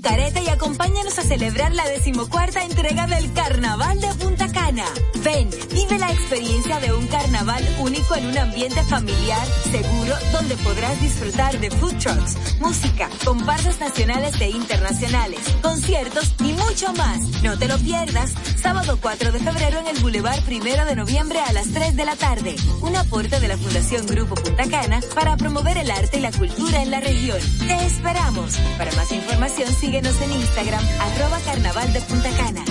[0.00, 4.84] careta y acompáñanos a celebrar la decimocuarta entrega del Carnaval de Punta Cana.
[5.22, 11.00] Ven, vive la experiencia de un carnaval único en un ambiente familiar, seguro, donde podrás
[11.00, 17.20] disfrutar de food trucks, música, comparsas nacionales e internacionales, conciertos y mucho más.
[17.42, 21.52] No te lo pierdas, sábado 4 de febrero en el Boulevard Primero de Noviembre a
[21.52, 22.56] las 3 de la tarde.
[22.82, 26.82] Un aporte de la Fundación Grupo Punta Cana para promover el arte y la cultura
[26.82, 27.38] en la región.
[27.66, 28.56] Te esperamos.
[28.78, 32.64] Para más información, Síguenos en Instagram, arroba carnaval de Punta Cana.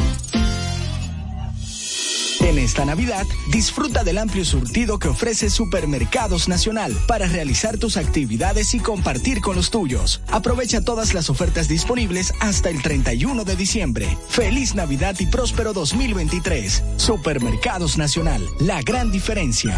[2.50, 8.74] En esta Navidad, disfruta del amplio surtido que ofrece Supermercados Nacional para realizar tus actividades
[8.74, 10.22] y compartir con los tuyos.
[10.30, 14.18] Aprovecha todas las ofertas disponibles hasta el 31 de diciembre.
[14.30, 16.82] Feliz Navidad y próspero 2023.
[16.98, 19.78] Supermercados Nacional, la gran diferencia.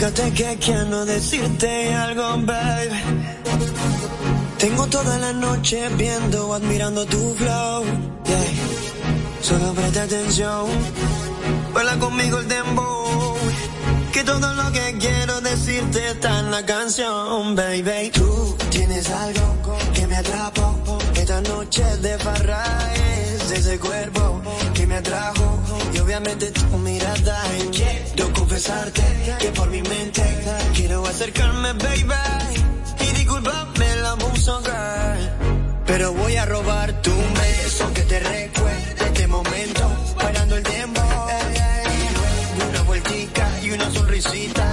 [0.00, 2.96] Acércate que quiero decirte algo, baby.
[4.56, 7.84] Tengo toda la noche viendo, admirando tu flow.
[8.24, 9.42] Yeah.
[9.42, 10.68] Solo presta atención.
[11.74, 13.36] Baila conmigo el dembow.
[14.10, 18.10] Que todo lo que quiero decirte está en la canción, baby.
[18.10, 19.58] Tú tienes algo
[19.92, 20.78] que me atrapó.
[21.14, 24.39] Esta noche de farra es ese cuerpo
[25.94, 27.44] Y obviamente tu mirada.
[27.70, 29.02] Quiero confesarte
[29.38, 30.22] que por mi mente
[30.74, 32.12] quiero acercarme, baby.
[32.98, 35.30] Y disculpame la abuso, girl.
[35.86, 39.88] Pero voy a robar tu beso que te recuerde este momento.
[40.16, 41.00] Bailando el tiempo.
[42.68, 44.69] Una vueltica y una sonrisita.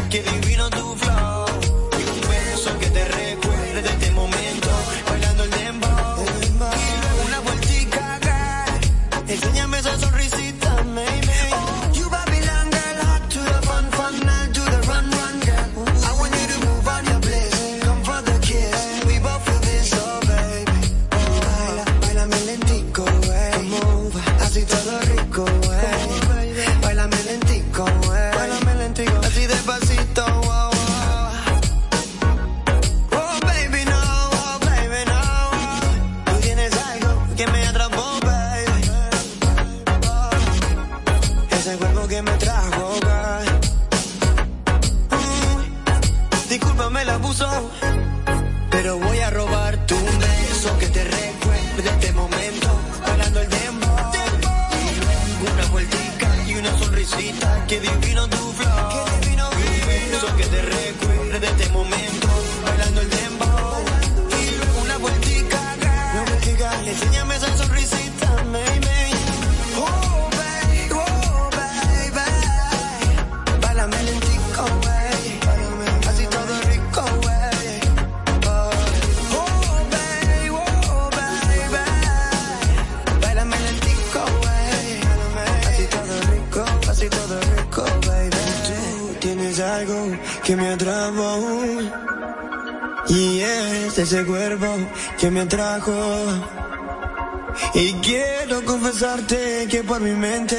[99.69, 100.57] Que por mi mente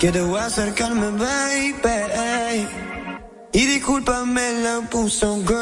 [0.00, 2.66] quiero acercarme, baby.
[3.52, 5.61] Y discúlpame la puso, girl.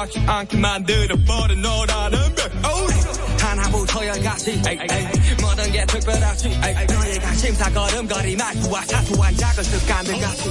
[0.00, 2.50] 꽉지 않게 만들어버린 너라는 백.
[3.38, 4.62] 하나부터 열까지
[5.42, 6.48] 모든 게 특별하지
[6.88, 10.50] 너의 관심사 걸음걸이 말투와 사소한 작은 습관들 같이.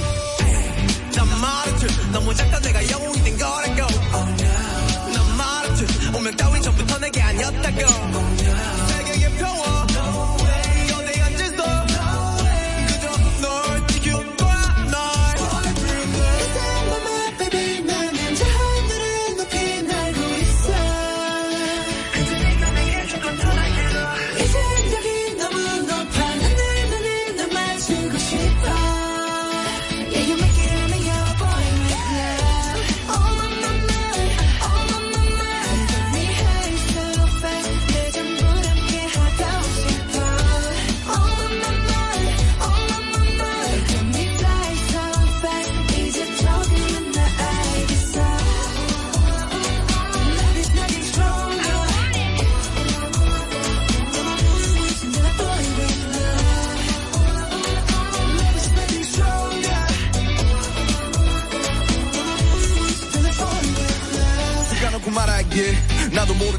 [1.16, 3.92] 난 말했지 너무 작다 내가 영웅이 된 거라고.
[5.12, 8.29] 난 말했지 운명 따윈 전부터 내게 아니었다고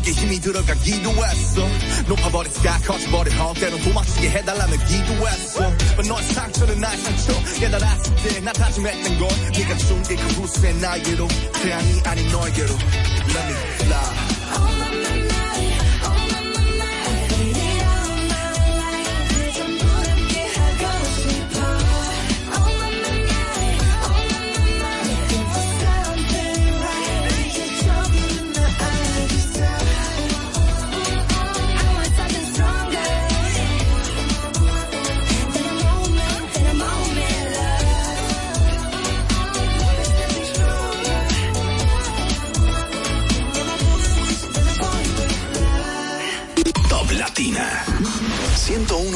[0.01, 1.67] 모르게 힘이 들어가기도 했어.
[2.07, 5.69] 높아버린 sky 커져버린 헛 때론 도망치게 해달라며 기도했어.
[5.95, 7.59] But 너의 상처는 나의 상처.
[7.59, 11.27] 깨달았을 때나 다짐했던 건 네가 준게 그 후수의 나에게로.
[11.53, 12.73] 태양이 아닌 너에게로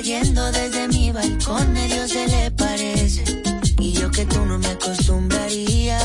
[0.00, 3.22] Cayendo desde mi balcón medio se le parece.
[3.78, 5.98] Y yo que tú no me acostumbraría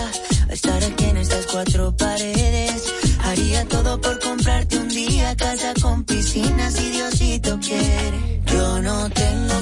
[0.49, 2.93] a estar aquí en estas cuatro paredes.
[3.23, 8.41] Haría todo por comprarte un día casa con piscina si Diosito quiere.
[8.47, 9.54] Yo no tengo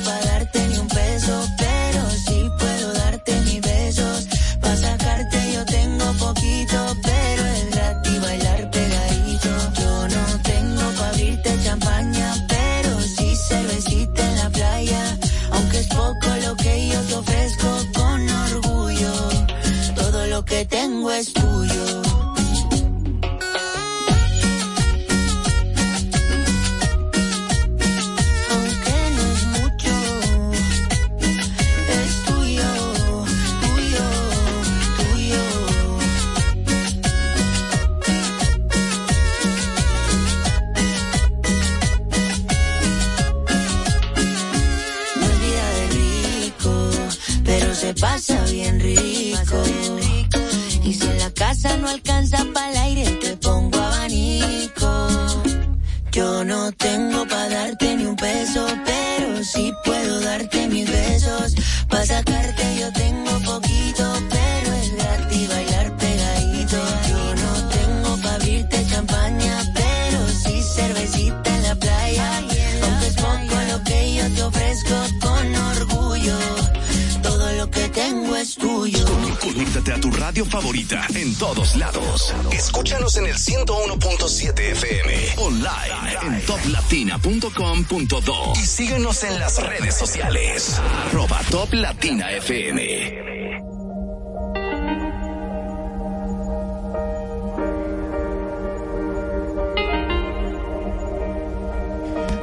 [89.13, 90.81] síguenos en las redes sociales.
[91.07, 93.23] Arroba Top Latina FM.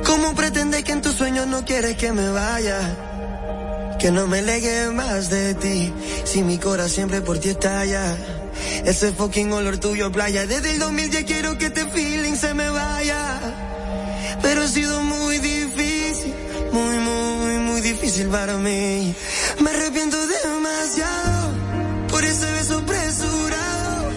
[0.04, 2.78] ¿Cómo pretendes que en tus sueños no quieres que me vaya?
[3.98, 5.92] Que no me legue más de ti,
[6.24, 8.16] si mi corazón siempre por ti estalla.
[8.84, 13.40] Ese fucking olor tuyo playa, desde el 2010 quiero que este feeling se me vaya.
[14.42, 15.02] Pero ha sido
[18.28, 19.14] para mí.
[19.60, 21.52] Me arrepiento demasiado
[22.08, 24.10] por ese beso apresurado.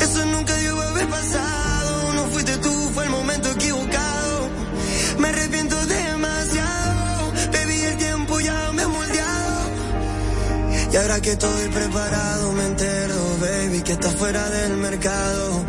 [0.00, 4.48] Eso nunca dio haber pasado, no fuiste tú, fue el momento equivocado.
[5.18, 5.76] Me arrepiento
[10.96, 15.62] Y ahora que estoy preparado me entero, baby, que está fuera del mercado.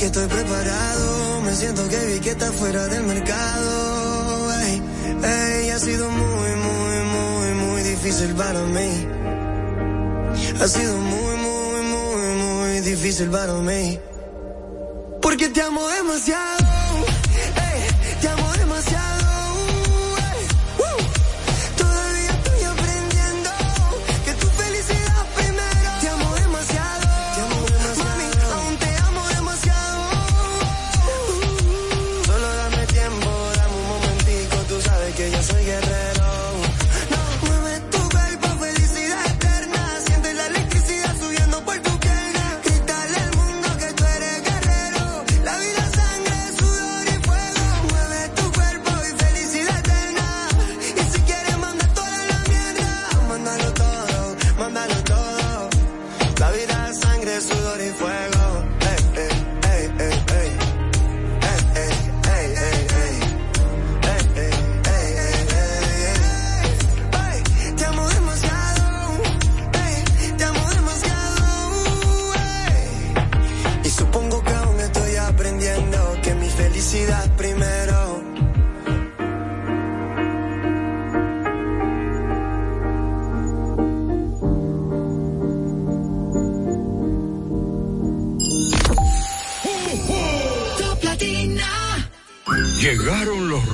[0.00, 4.50] Que estoy preparado, me siento que vi que está fuera del mercado.
[4.62, 4.82] Ey,
[5.22, 9.06] ey, ha sido muy, muy, muy, muy difícil para mí.
[10.58, 14.00] Ha sido muy, muy, muy, muy difícil para mí.
[15.20, 16.59] Porque te amo demasiado.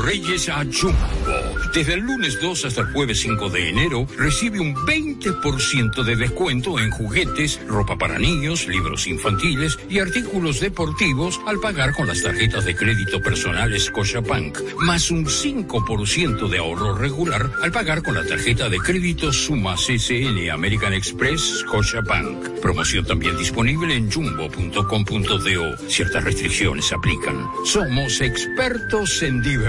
[0.02, 0.96] Reyes a Jumbo.
[1.74, 6.78] Desde el lunes 2 hasta el jueves 5 de enero, recibe un 20% de descuento
[6.78, 12.64] en juguetes, ropa para niños, libros infantiles y artículos deportivos al pagar con las tarjetas
[12.64, 18.68] de crédito personal Scotiabank, más un 5% de ahorro regular al pagar con la tarjeta
[18.68, 22.60] de crédito Suma CCN American Express Scotiabank.
[22.60, 25.88] Promoción también disponible en jumbo.com.do.
[25.88, 27.46] Ciertas restricciones aplican.
[27.64, 29.42] Somos expertos en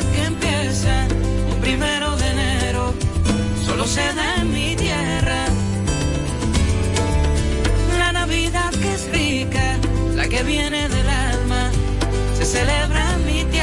[0.00, 1.06] Que empieza
[1.52, 2.94] un primero de enero,
[3.66, 5.44] solo se da en mi tierra.
[7.98, 9.76] La Navidad que es rica,
[10.16, 11.70] la que viene del alma,
[12.38, 13.59] se celebra en mi tierra.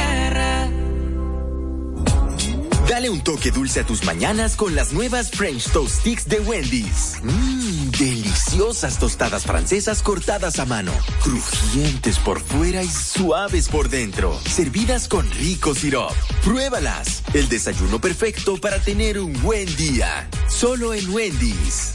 [2.88, 7.18] Dale un toque dulce a tus mañanas con las nuevas French Toast Sticks de Wendy's.
[7.22, 15.06] Mmm, deliciosas tostadas francesas cortadas a mano, crujientes por fuera y suaves por dentro, servidas
[15.06, 16.12] con rico sirop.
[16.42, 17.22] Pruébalas.
[17.34, 20.26] El desayuno perfecto para tener un buen día.
[20.48, 21.92] Solo en Wendy's.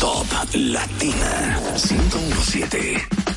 [0.00, 3.33] Top Latina 1017.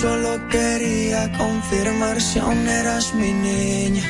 [0.00, 4.06] solo quería confirmar si aún eras mi niña.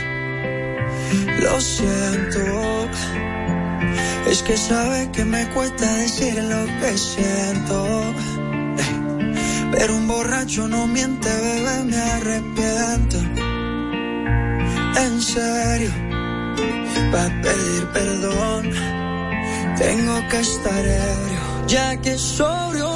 [1.40, 2.88] Lo siento,
[4.30, 8.14] es que sabe que me cuesta decir lo que siento.
[9.72, 13.18] Pero un borracho no miente, bebé, me arrepiento.
[15.04, 15.92] En serio,
[17.10, 18.70] para pedir perdón,
[19.76, 22.89] tengo que estar ebrio, ya que sobrio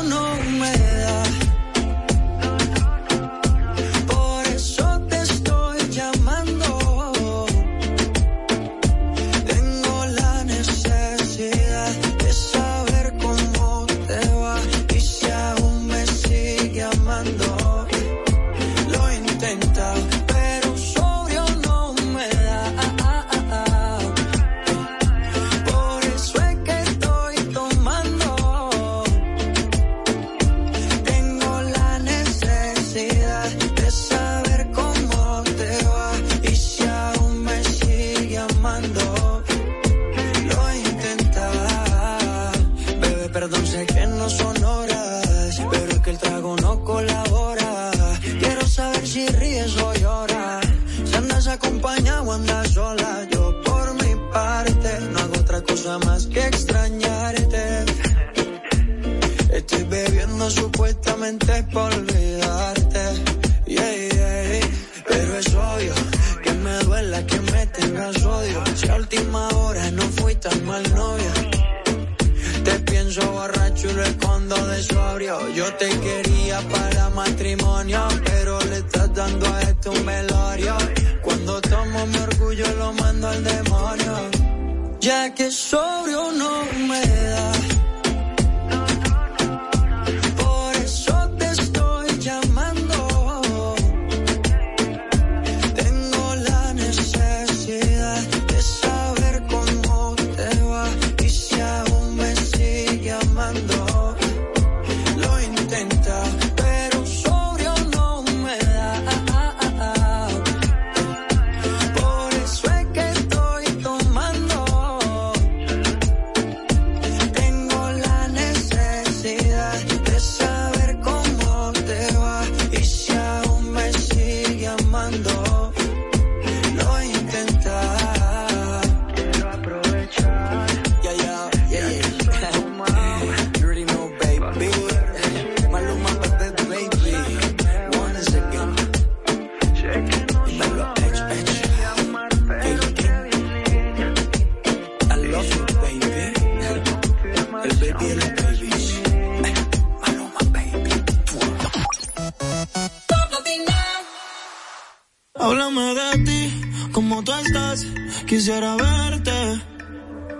[158.34, 159.62] Quisiera verte.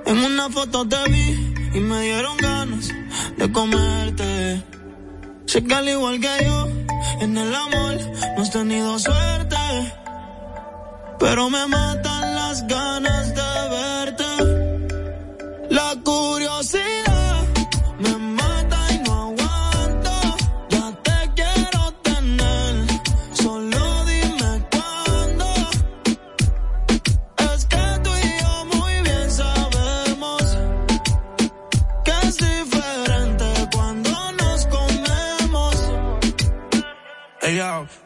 [0.07, 2.89] En una foto te vi y me dieron ganas
[3.39, 4.65] de comerte.
[5.47, 6.67] Sé que al igual que yo,
[7.21, 7.97] en el amor
[8.37, 9.57] no has tenido suerte.
[11.21, 13.54] Pero me matan las ganas de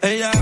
[0.01, 0.38] Ella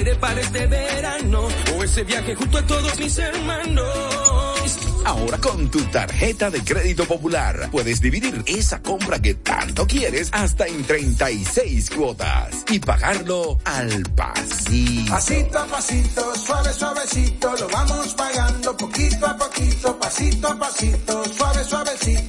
[0.00, 1.48] aire para este verano.
[1.76, 3.86] O ese viaje junto a todos mis hermanos.
[5.04, 10.66] Ahora con tu tarjeta de crédito popular puedes dividir esa compra que tanto quieres hasta
[10.66, 15.10] en 36 cuotas y pagarlo al pasito.
[15.10, 21.64] Pasito a pasito, suave, suavecito, lo vamos pagando poquito a poquito, pasito a pasito, suave,
[21.64, 22.19] suavecito,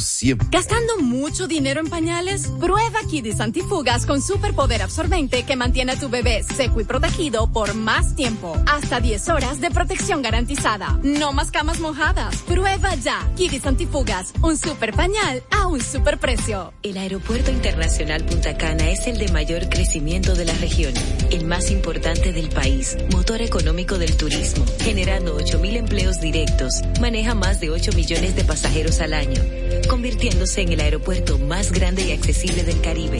[0.00, 0.48] siempre.
[0.50, 2.46] ¿Gastando mucho dinero en pañales?
[2.60, 7.74] Prueba Kidis Antifugas con superpoder absorbente que mantiene a tu bebé seco y protegido por
[7.74, 8.56] más tiempo.
[8.66, 10.98] Hasta 10 horas de protección garantizada.
[11.02, 12.36] No más camas mojadas.
[12.42, 13.28] Prueba ya.
[13.36, 16.72] Kidis Antifugas, un super pañal a un super precio.
[16.82, 20.94] El Aeropuerto Internacional Punta Cana es el de mayor crecimiento de la región,
[21.30, 27.60] el más importante del país, motor económico del turismo, generando 8.000 empleos directos, maneja más
[27.60, 29.42] de 8 millones de pasajeros al año,
[29.88, 33.18] convirtiéndose en el aeropuerto más grande y accesible del Caribe.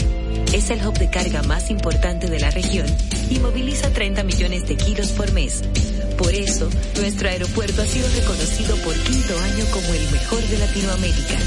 [0.52, 2.86] Es el hub de carga más importante de la región
[3.30, 5.62] y moviliza 30 millones de kilos por mes.
[6.18, 11.38] Por eso, nuestro aeropuerto ha sido reconocido por quinto año como el mejor de Latinoamérica.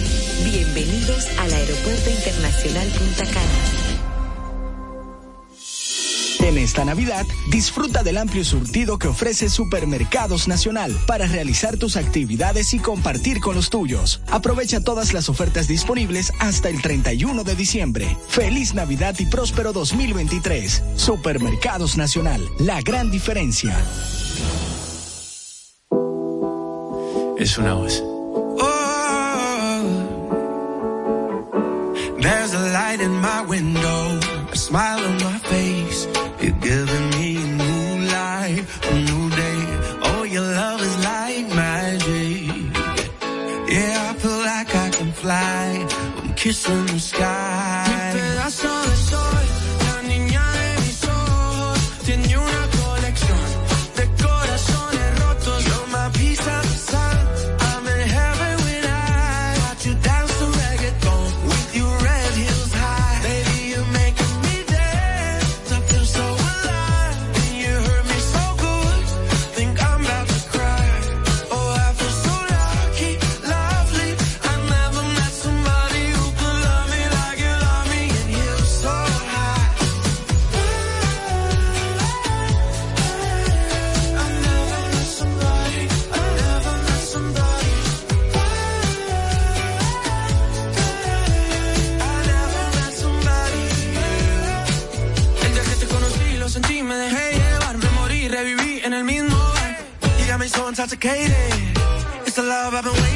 [0.43, 3.86] Bienvenidos al Aeropuerto Internacional Punta Cana.
[6.47, 12.73] En esta Navidad, disfruta del amplio surtido que ofrece Supermercados Nacional para realizar tus actividades
[12.73, 14.21] y compartir con los tuyos.
[14.31, 18.17] Aprovecha todas las ofertas disponibles hasta el 31 de diciembre.
[18.29, 20.83] Feliz Navidad y próspero 2023.
[20.95, 23.77] Supermercados Nacional, la gran diferencia.
[27.37, 28.01] Es una voz.
[32.21, 35.96] There's a light in my window, a smile on my face.
[36.47, 39.63] You're giving me new life, a new day.
[40.01, 42.47] Oh, your love is like magic.
[43.69, 45.85] Yeah, I feel like I can fly.
[46.19, 47.86] I'm kissing the sky.
[100.87, 101.33] Intoxicated.
[102.25, 103.06] It's the love I've been waiting.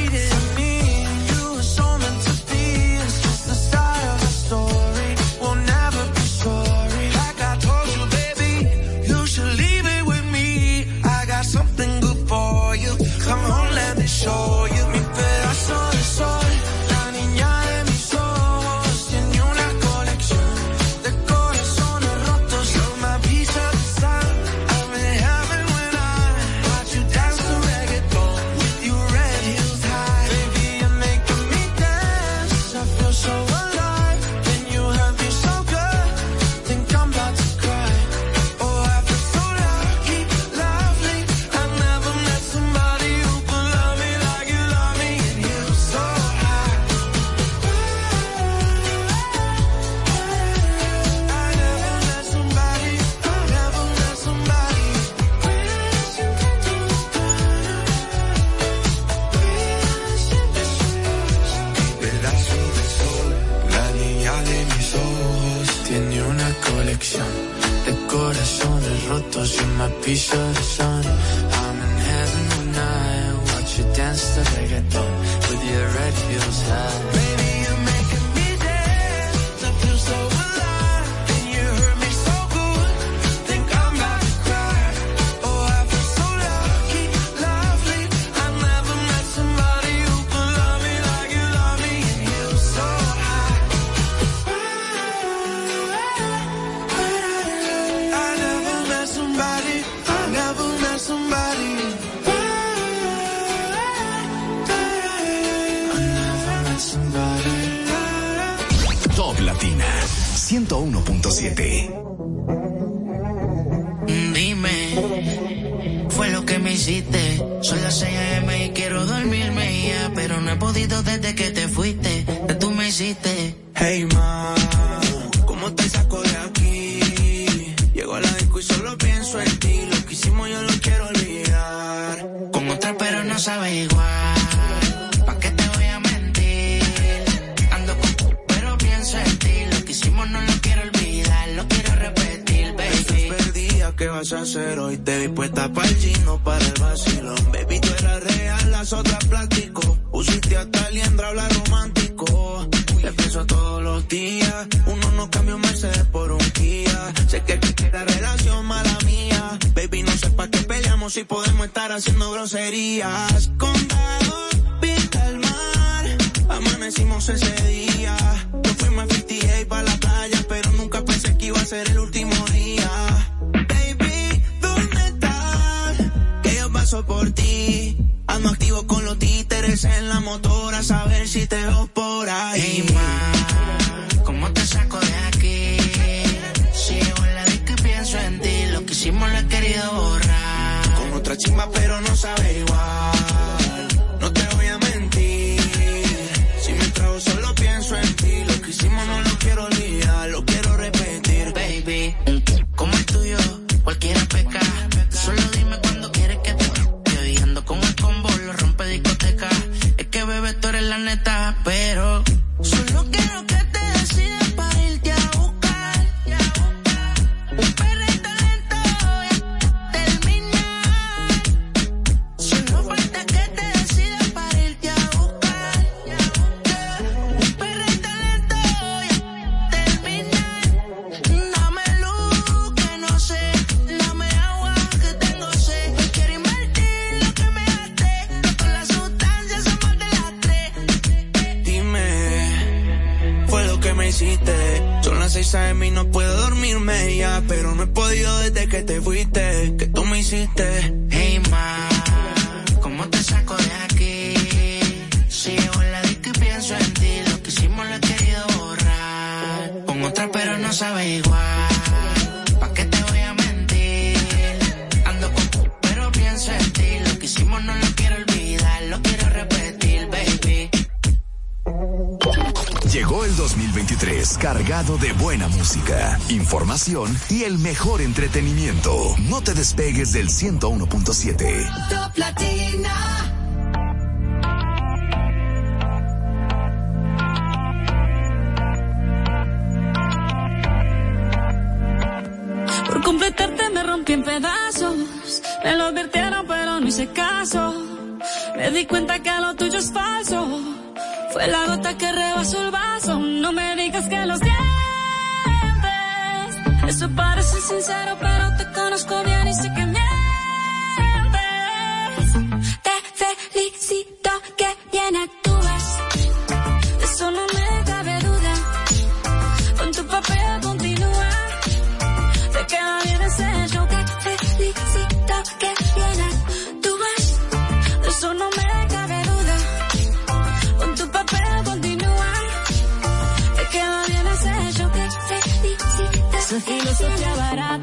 [277.30, 279.14] y el mejor entretenimiento.
[279.28, 282.12] No te despegues del 101.7.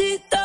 [0.00, 0.39] necesito.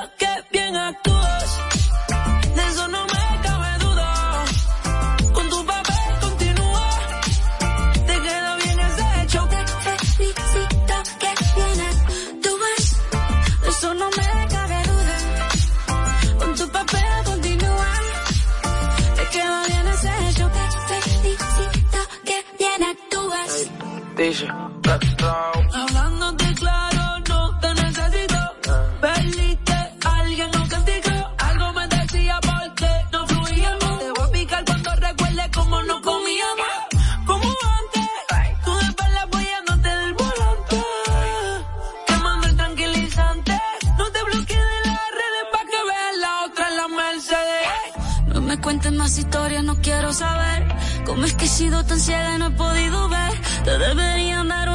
[51.55, 53.31] sido tan ciega y no he podido ver.
[53.63, 54.74] Te deberían dar un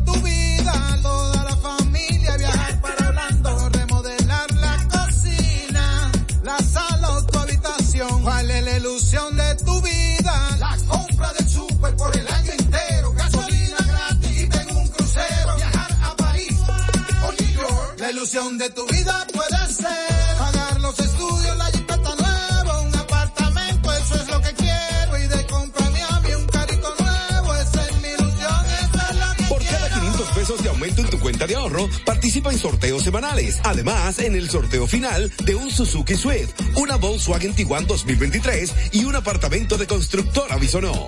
[33.63, 39.15] Además, en el sorteo final de un Suzuki Swift, una Volkswagen Tiguan 2023 y un
[39.15, 41.07] apartamento de constructora Bisonó.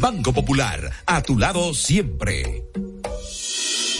[0.00, 2.64] Banco Popular, a tu lado siempre.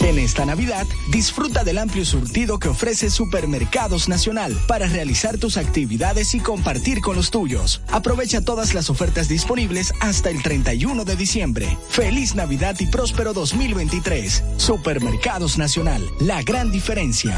[0.01, 6.33] En esta Navidad, disfruta del amplio surtido que ofrece Supermercados Nacional para realizar tus actividades
[6.33, 7.81] y compartir con los tuyos.
[7.89, 11.77] Aprovecha todas las ofertas disponibles hasta el 31 de diciembre.
[11.89, 14.43] Feliz Navidad y próspero 2023.
[14.57, 17.37] Supermercados Nacional, la gran diferencia.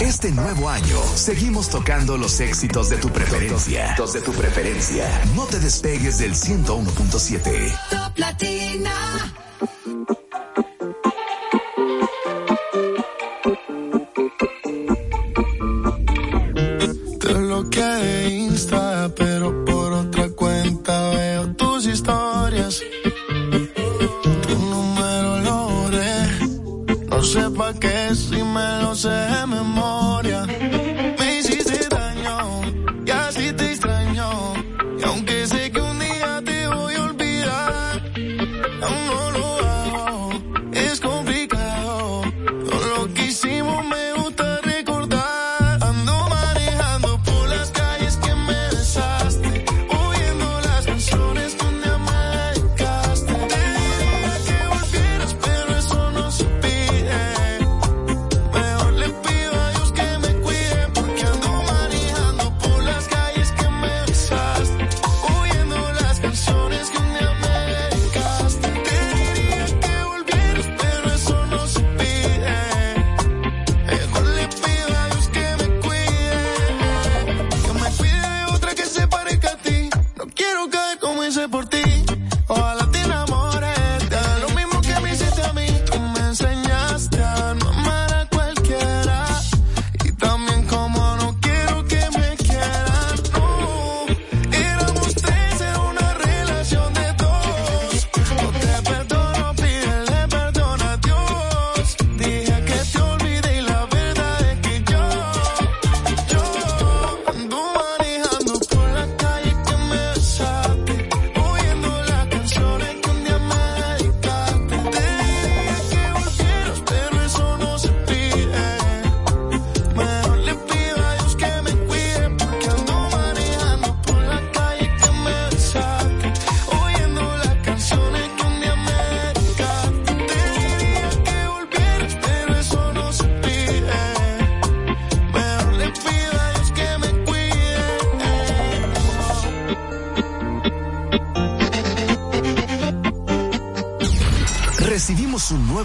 [0.00, 3.94] Este nuevo año seguimos tocando los éxitos de tu preferencia.
[3.98, 5.06] Los de tu preferencia.
[5.34, 8.12] No te despegues del 101.7.
[8.14, 8.92] Platina.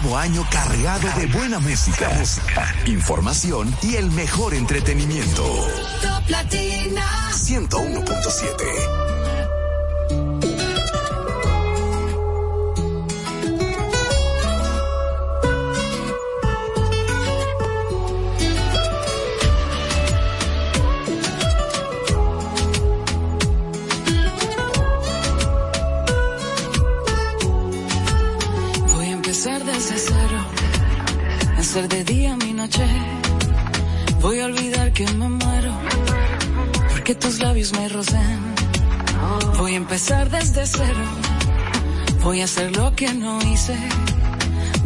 [0.00, 2.08] nuevo año cargado de buena música,
[2.86, 5.42] información y el mejor entretenimiento.
[7.32, 8.97] 101.7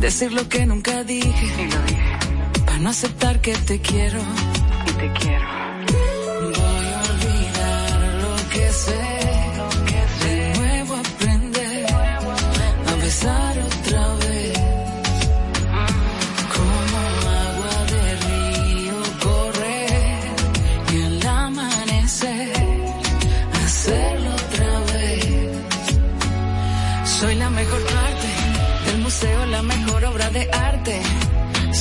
[0.03, 1.47] decir lo que nunca dije.
[1.47, 2.19] Y lo dije.
[2.67, 4.19] Para no aceptar que te quiero.
[4.89, 5.32] Y te quiero.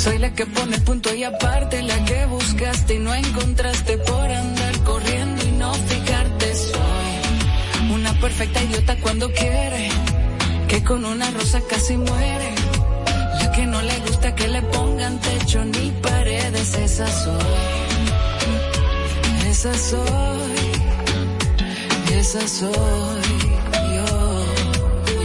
[0.03, 4.79] Soy la que pone punto y aparte, la que buscaste y no encontraste por andar
[4.83, 6.55] corriendo y no fijarte.
[6.55, 9.89] Soy una perfecta idiota cuando quiere,
[10.67, 12.49] que con una rosa casi muere.
[13.41, 17.35] La que no le gusta que le pongan techo ni paredes, esa soy.
[19.51, 20.71] Esa soy,
[22.17, 22.71] esa soy
[23.95, 24.45] yo,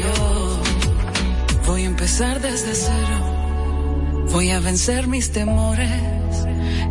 [0.05, 0.61] yo.
[1.67, 3.36] Voy a empezar desde cero
[4.37, 5.89] Voy a vencer mis temores.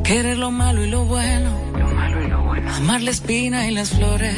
[0.04, 1.52] Querer lo malo y lo bueno.
[2.76, 4.34] Amar la espina y las flores.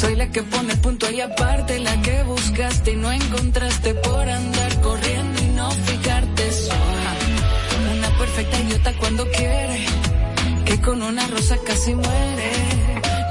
[0.00, 4.80] Soy la que pone punto y aparte, la que buscaste y no encontraste por andar
[4.80, 6.52] corriendo y no fijarte.
[6.52, 9.86] Soy una perfecta idiota cuando quiere,
[10.64, 12.52] que con una rosa casi muere.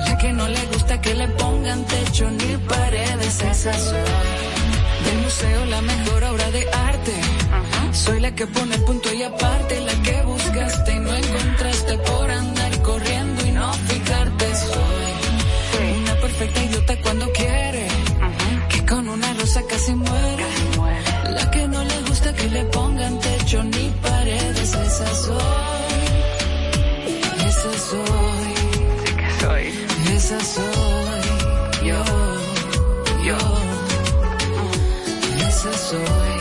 [0.07, 4.11] La que no le gusta que le pongan techo ni paredes, esa soy.
[5.05, 7.13] Del museo la mejor obra de arte.
[7.93, 12.81] Soy la que pone punto y aparte, la que buscaste y no encontraste por andar
[12.81, 14.45] corriendo y no fijarte.
[14.53, 15.16] Soy
[16.37, 17.87] perfecta idiota cuando quiere,
[18.69, 20.45] que con una rosa casi muere.
[21.29, 25.37] La que no le gusta que le pongan techo ni paredes, esa soy.
[27.47, 28.49] Esa soy.
[30.15, 31.87] Esa soy.
[31.87, 32.03] Yo.
[33.23, 33.37] Yo.
[35.47, 36.37] Esa soy.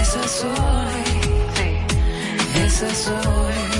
[0.00, 1.00] Esa soy.
[2.64, 3.79] Esa soy.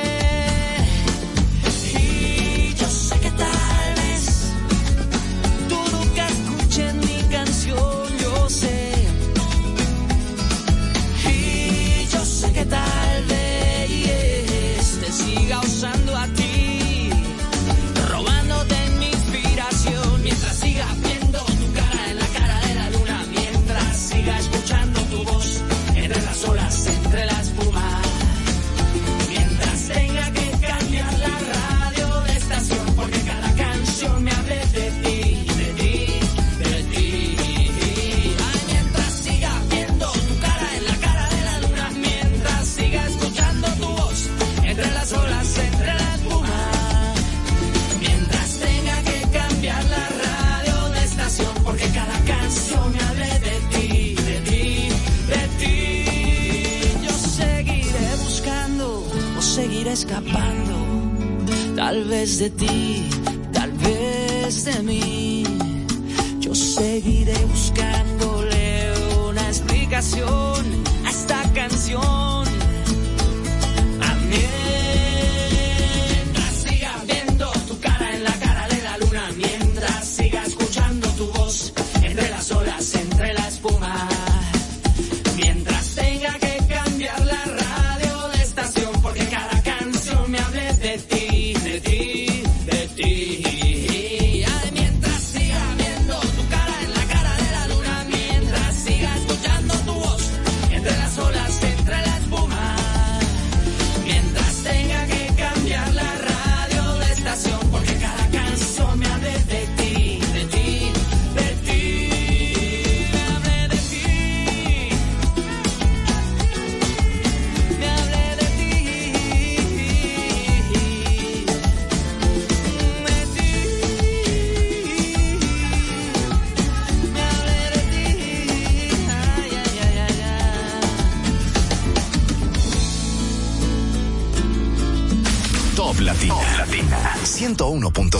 [59.91, 60.75] escapando,
[61.75, 63.09] tal vez de ti,
[63.51, 65.43] tal vez de mí.
[66.39, 68.93] Yo seguiré buscándole
[69.29, 70.65] una explicación
[71.05, 72.30] a esta canción.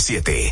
[0.01, 0.50] 107.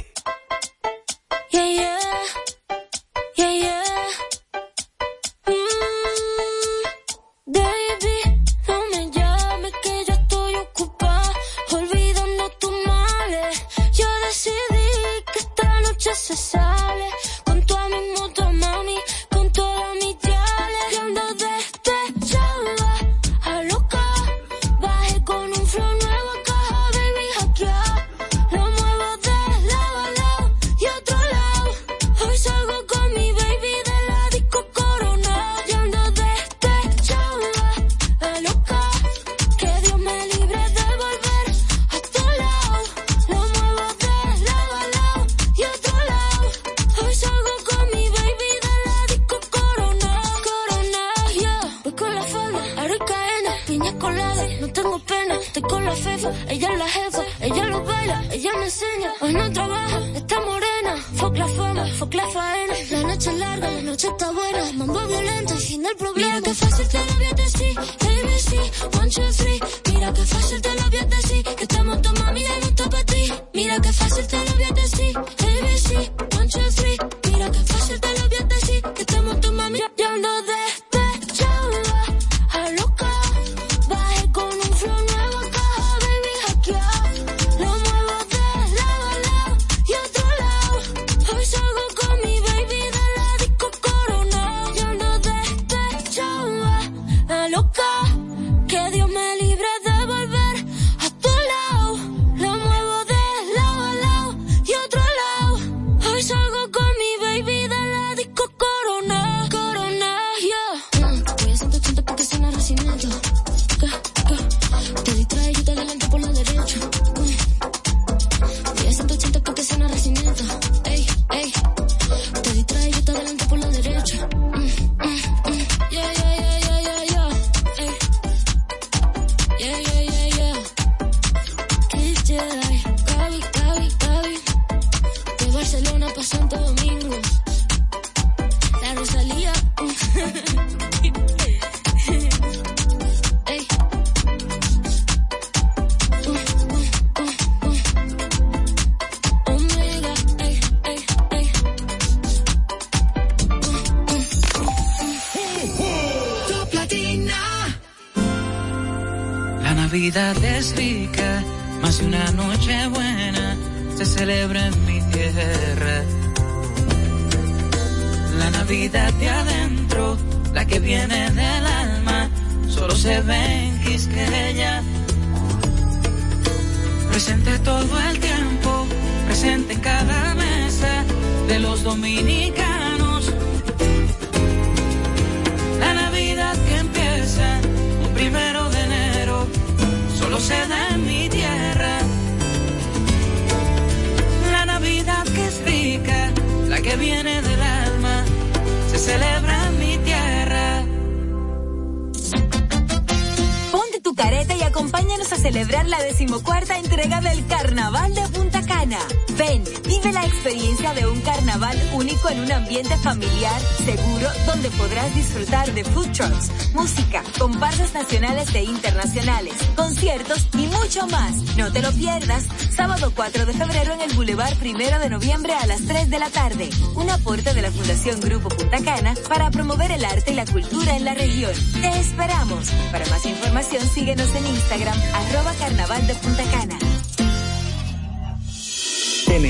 [225.19, 226.69] noviembre a las 3 de la tarde.
[226.95, 230.95] Un aporte de la Fundación Grupo Punta Cana para promover el arte y la cultura
[230.95, 231.51] en la región.
[231.81, 232.69] Te esperamos.
[232.89, 236.07] Para más información síguenos en Instagram, arroba carnaval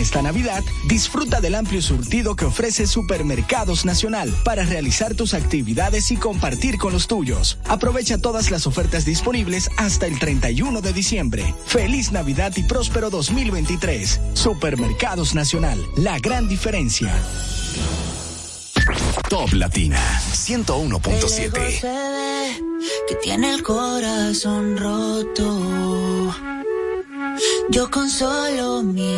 [0.10, 6.18] Esta Navidad, disfruta del amplio surtido que ofrece Supermercados Nacional para realizar tus actividades y
[6.18, 7.60] compartir con los tuyos.
[7.68, 11.54] Aprovecha todas las ofertas disponibles hasta el 31 de diciembre.
[11.68, 14.20] Feliz Navidad y próspero 2023.
[14.34, 17.14] Supermercados Nacional, la gran diferencia.
[19.30, 20.02] Top Latina
[20.34, 21.84] 101.7
[23.08, 26.36] Que tiene el corazón roto
[27.70, 29.09] Yo con solo mi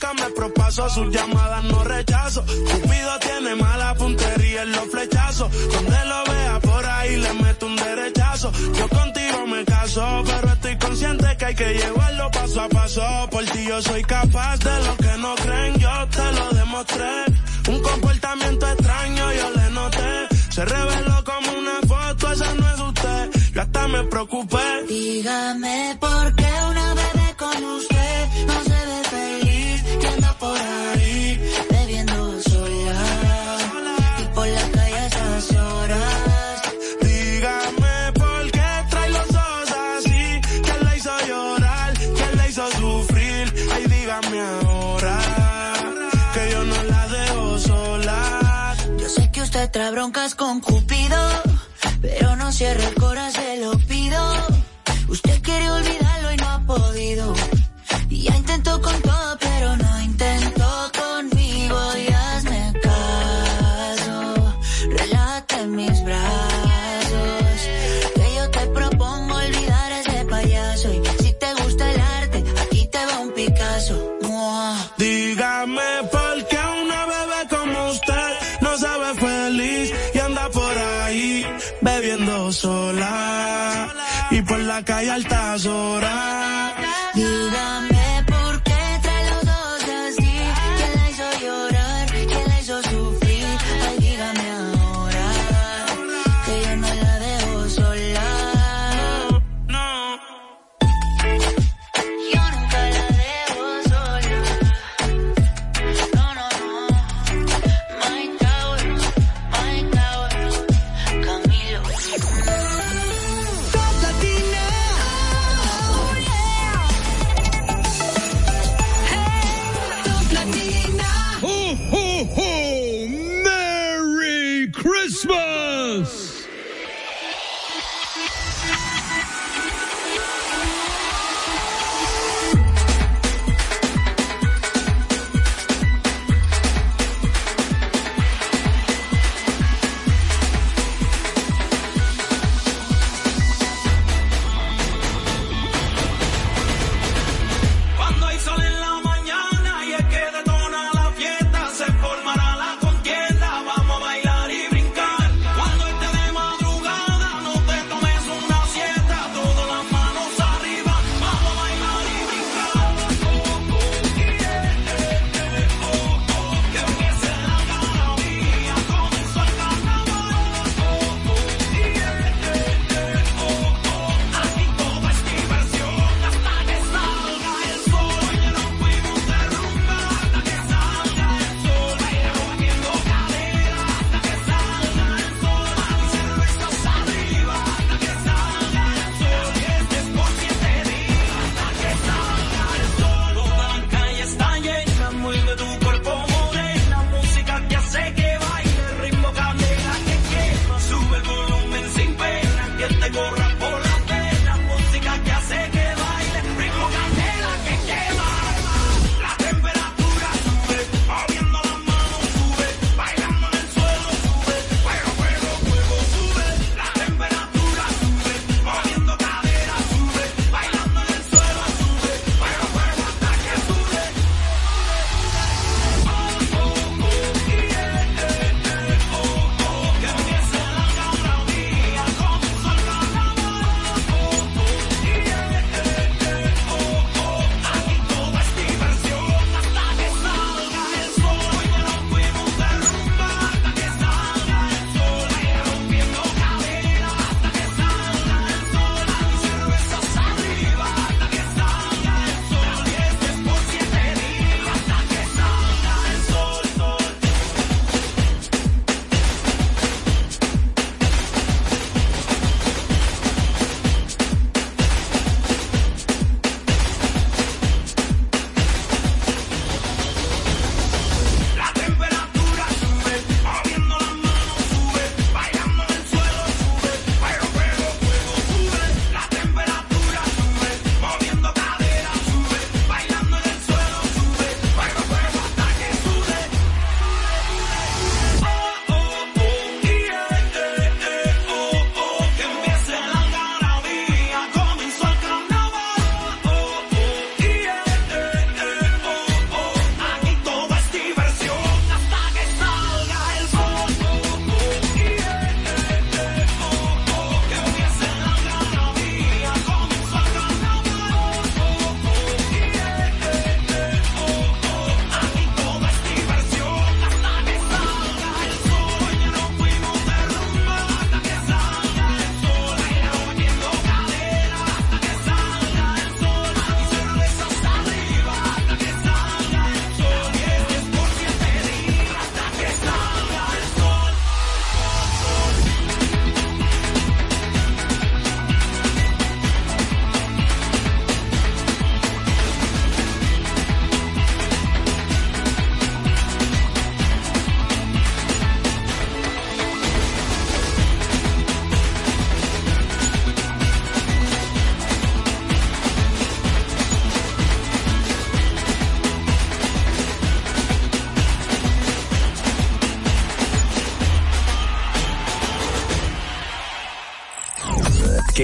[0.00, 2.42] nunca me propaso, sus llamadas no rechazo.
[2.42, 5.50] Cupido tiene mala puntería en los flechazos.
[5.72, 8.52] Donde lo vea por ahí le meto un derechazo.
[8.78, 13.02] Yo contigo me caso, pero estoy consciente que hay que llevarlo paso a paso.
[13.30, 17.24] Por ti yo soy capaz de lo que no creen, yo te lo demostré.
[17.68, 20.28] Un comportamiento extraño yo le noté.
[20.50, 23.30] Se reveló como una foto, esa no es usted.
[23.54, 24.84] Yo hasta me preocupé.
[24.88, 26.79] Dígame por qué una
[50.00, 51.18] broncas con Cupido,
[52.00, 52.90] pero no cierro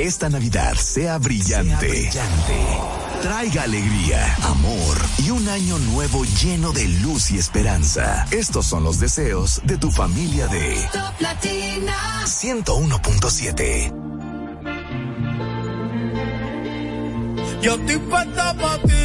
[0.07, 1.89] esta Navidad sea brillante.
[1.89, 2.55] brillante.
[3.23, 8.24] Traiga alegría, amor y un año nuevo lleno de luz y esperanza.
[8.31, 11.97] Estos son los deseos de tu familia de Top Latina.
[12.24, 13.93] 101.7.
[17.61, 18.95] Yo estoy puesta pa' ti,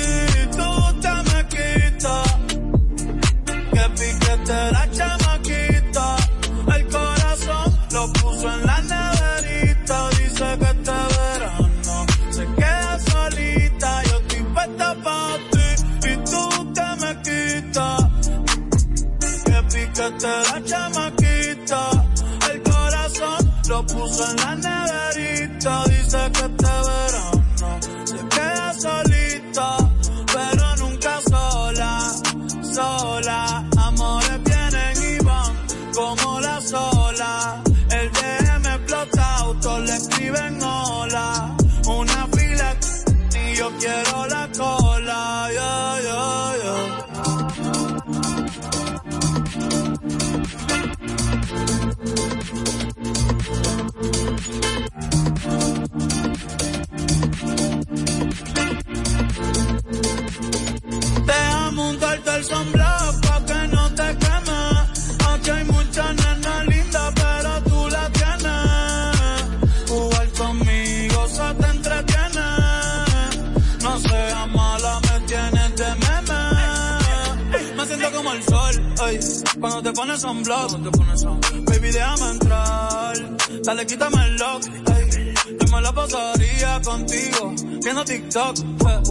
[83.63, 84.63] Dale, quítame el lock,
[84.95, 85.33] ey.
[85.59, 88.57] Yo me la pasaría contigo, viendo TikTok.
[88.57, 89.01] eh.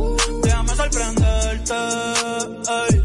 [0.42, 1.74] Déjame sorprenderte,
[2.78, 3.02] ey.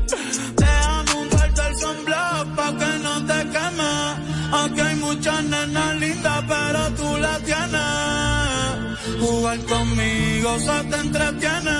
[0.58, 3.94] Déjame untarte el sunblock pa' que no te queme.
[4.64, 9.20] Aquí hay muchas nenas lindas, pero tú la tienes.
[9.20, 11.80] Jugar conmigo se te entretiene.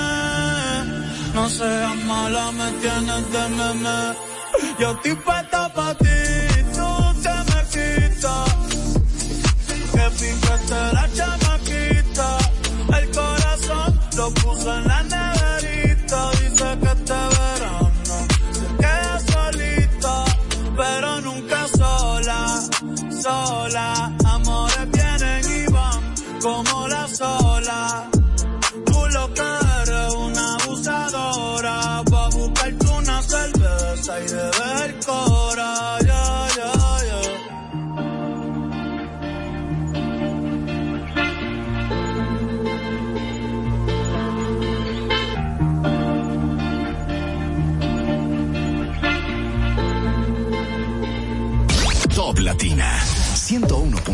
[1.34, 3.98] No seas mala, me tienes de meme.
[4.78, 6.55] Yo estoy puesta pa' ti,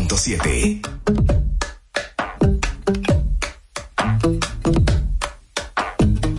[0.07, 0.81] 101.7.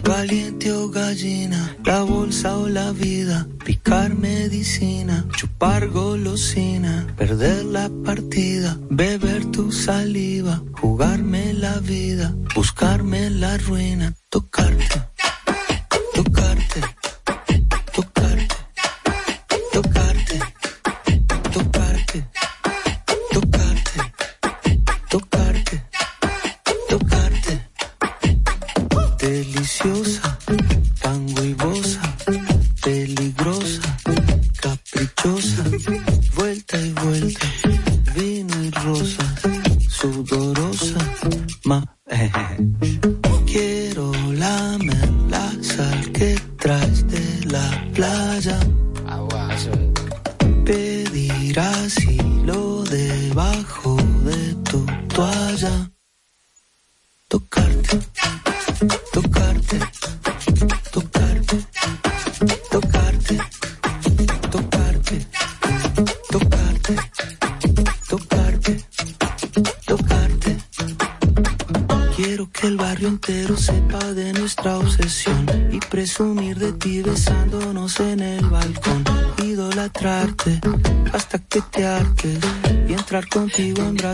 [0.02, 8.76] Valiente o gallina, la bolsa o la vida, picar medicina, chupar golosina, perder la partida,
[8.90, 15.02] beber tu saliva, jugarme la vida, buscarme la ruina, tocarte,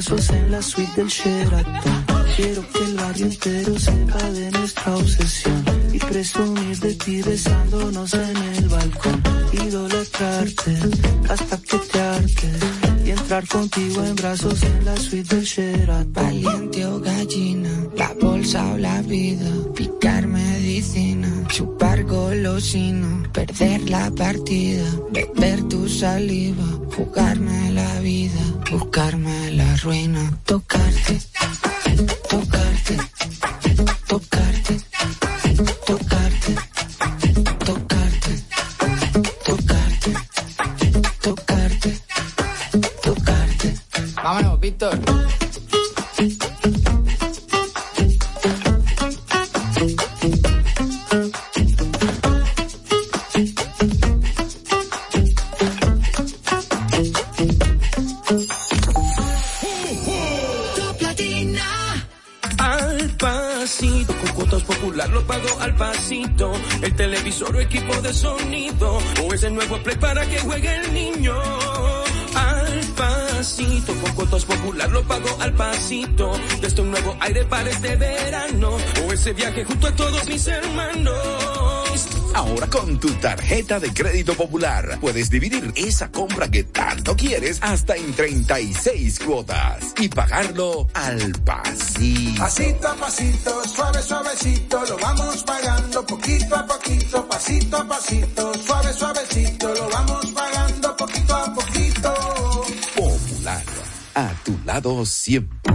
[0.08, 2.04] contigo en la suite del Sheraton.
[2.36, 8.36] Quiero que el barrio entero sepa de nuestra obsesión y presumir de ti besándonos en
[8.36, 9.22] el balcón.
[9.52, 10.78] Idolatrarte
[11.28, 12.60] hasta que te hartes
[13.04, 16.12] y entrar contigo en brazos en la suite del Sheraton.
[16.12, 24.84] Valiente o gallina, la bolsa o la vida, picar medicina, chupar golosina, perder la partida,
[25.12, 26.64] beber tu saliva,
[26.96, 27.29] jugarme
[69.40, 71.34] ese nuevo play para que juegue el niño.
[72.34, 76.38] Al pasito, con cuotas popular lo pago al pasito.
[76.60, 78.76] Desde un nuevo aire para este verano.
[79.06, 81.59] O ese viaje junto a todos mis hermanos.
[82.34, 87.96] Ahora con tu tarjeta de crédito popular puedes dividir esa compra que tanto quieres hasta
[87.96, 92.38] en 36 cuotas y pagarlo al pasito.
[92.38, 98.92] Pasito a pasito, suave, suavecito, lo vamos pagando poquito a poquito, pasito a pasito, suave,
[98.92, 102.14] suavecito, lo vamos pagando poquito a poquito.
[102.96, 103.64] Popular,
[104.14, 105.74] a tu lado siempre.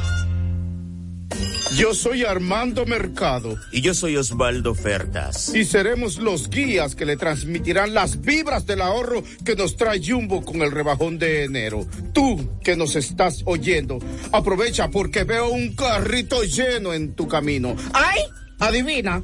[1.75, 3.57] Yo soy Armando Mercado.
[3.71, 5.55] Y yo soy Osvaldo Fertas.
[5.55, 10.43] Y seremos los guías que le transmitirán las vibras del ahorro que nos trae Jumbo
[10.43, 11.87] con el rebajón de enero.
[12.13, 13.99] Tú que nos estás oyendo,
[14.31, 17.75] aprovecha porque veo un carrito lleno en tu camino.
[17.93, 18.21] ¡Ay!
[18.59, 19.23] Adivina.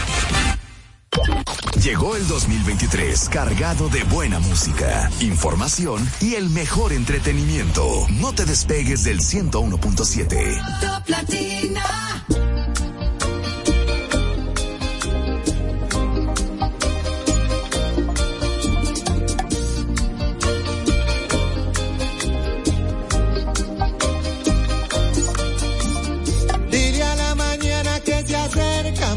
[1.83, 8.05] Llegó el 2023 cargado de buena música, información y el mejor entretenimiento.
[8.19, 10.79] No te despegues del 101.7.
[10.79, 12.50] Top Latina.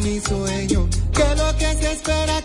[0.04, 2.42] Mi sueño, que lo que se espera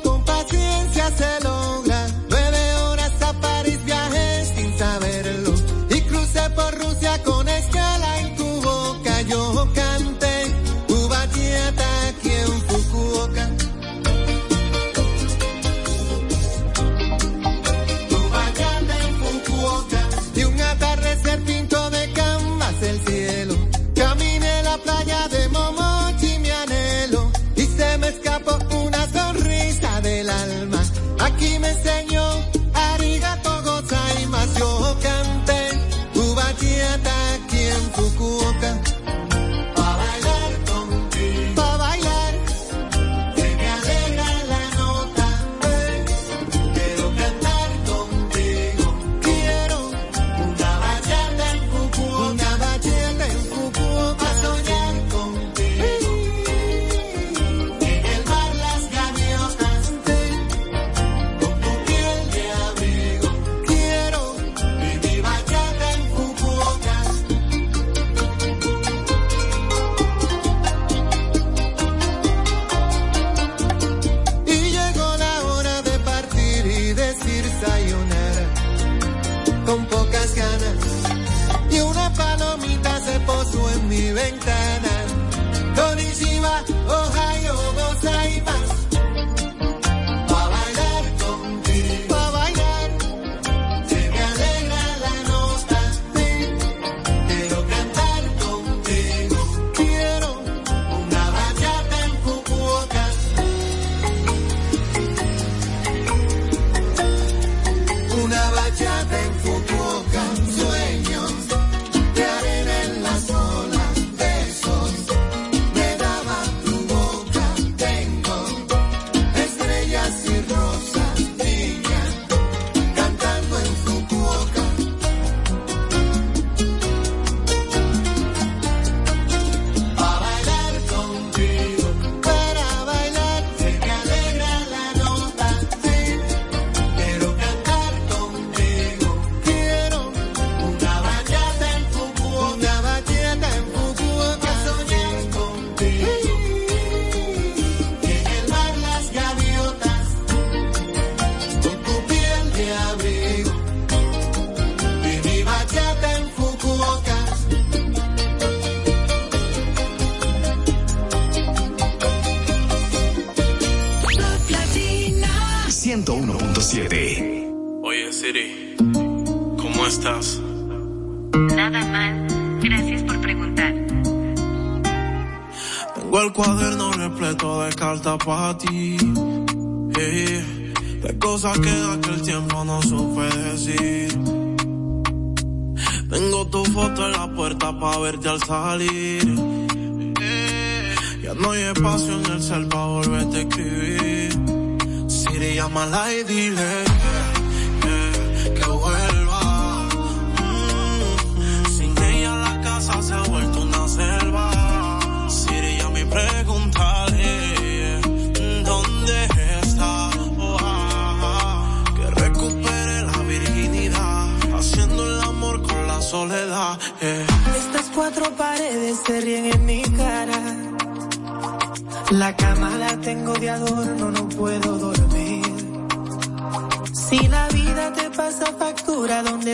[188.50, 189.29] parler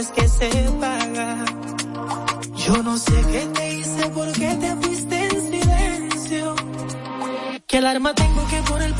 [0.06, 0.50] es que se
[0.80, 1.46] paga.
[2.56, 6.56] Yo no sé qué te hice, por qué te fuiste en silencio.
[7.66, 8.94] Que alarma tengo que por el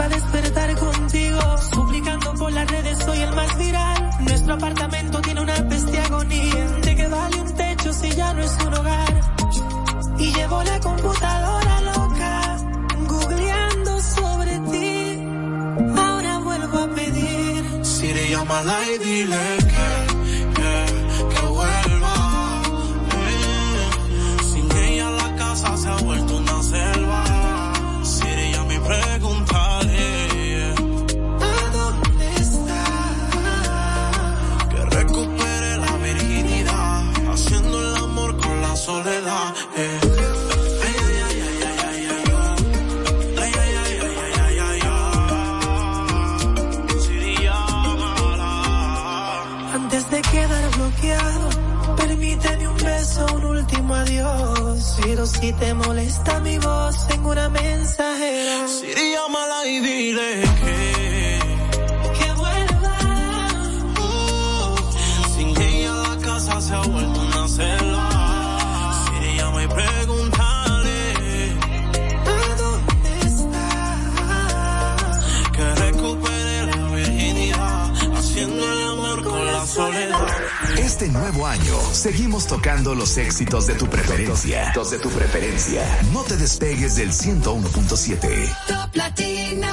[84.76, 85.84] éxitos de tu preferencia.
[86.12, 88.58] No te despegues del 101.7.
[88.68, 89.72] Top Latina.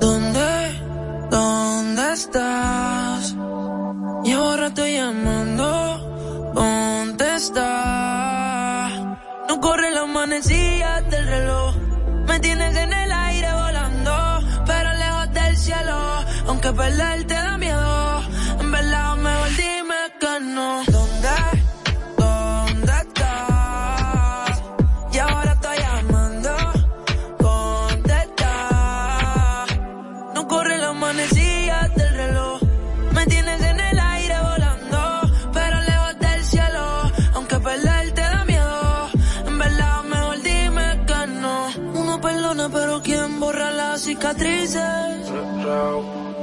[0.00, 0.80] ¿Dónde?
[1.30, 3.36] ¿Dónde estás?
[4.24, 6.52] Y ahora estoy llamando.
[6.54, 8.92] ¿Dónde estás?
[9.48, 11.74] No corre la manecilla del reloj.
[12.28, 13.13] Me tienes en el
[16.46, 18.22] Aunque perder te da miedo,
[18.60, 20.82] en verdad mejor dime que no.
[20.86, 21.28] ¿Dónde?
[22.18, 24.62] ¿Dónde estás?
[25.12, 26.50] Y ahora estoy llamando,
[27.38, 28.54] contesta.
[30.34, 32.60] No corre la manecilla del reloj,
[33.12, 35.20] me tienes en el aire volando,
[35.52, 37.12] pero lejos del cielo.
[37.34, 39.08] Aunque perder te da miedo,
[39.46, 41.68] en verdad mejor dime que no.
[42.00, 45.32] Uno perdona, pero ¿quién borra las cicatrices?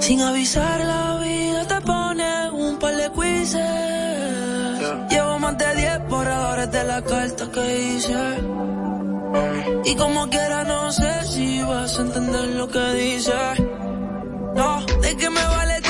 [0.01, 3.61] Sin avisar la vida te pone un par de quizzes.
[5.11, 8.23] Llevo más de 10 por ahora de la carta que hice.
[9.85, 13.33] Y como quiera no sé si vas a entender lo que dice.
[14.55, 15.80] No, de que me vale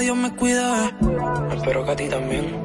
[0.00, 0.92] Dios me cuida.
[1.54, 2.59] Espero que a ti también.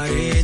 [0.00, 0.38] Ahí.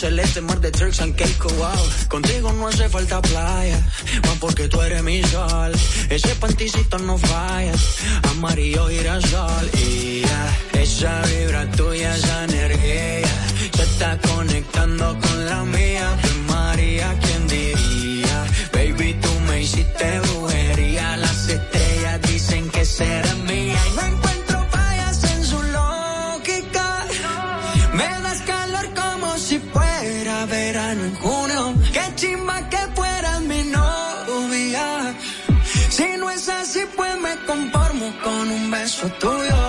[0.00, 2.08] celeste, mar de Turks and Caicos, wow.
[2.08, 3.78] Contigo no hace falta playa,
[4.22, 5.72] más porque tú eres mi sol.
[6.08, 7.74] Ese panticito no falla,
[8.30, 9.66] amarillo girasol.
[9.74, 13.28] Y ya, esa vibra tuya, esa energía,
[13.76, 16.08] se está conectando con la mía.
[16.48, 18.46] María, ¿quién diría?
[18.72, 20.59] Baby, tú me hiciste mujer
[37.50, 39.59] conformo con un beso tuyo.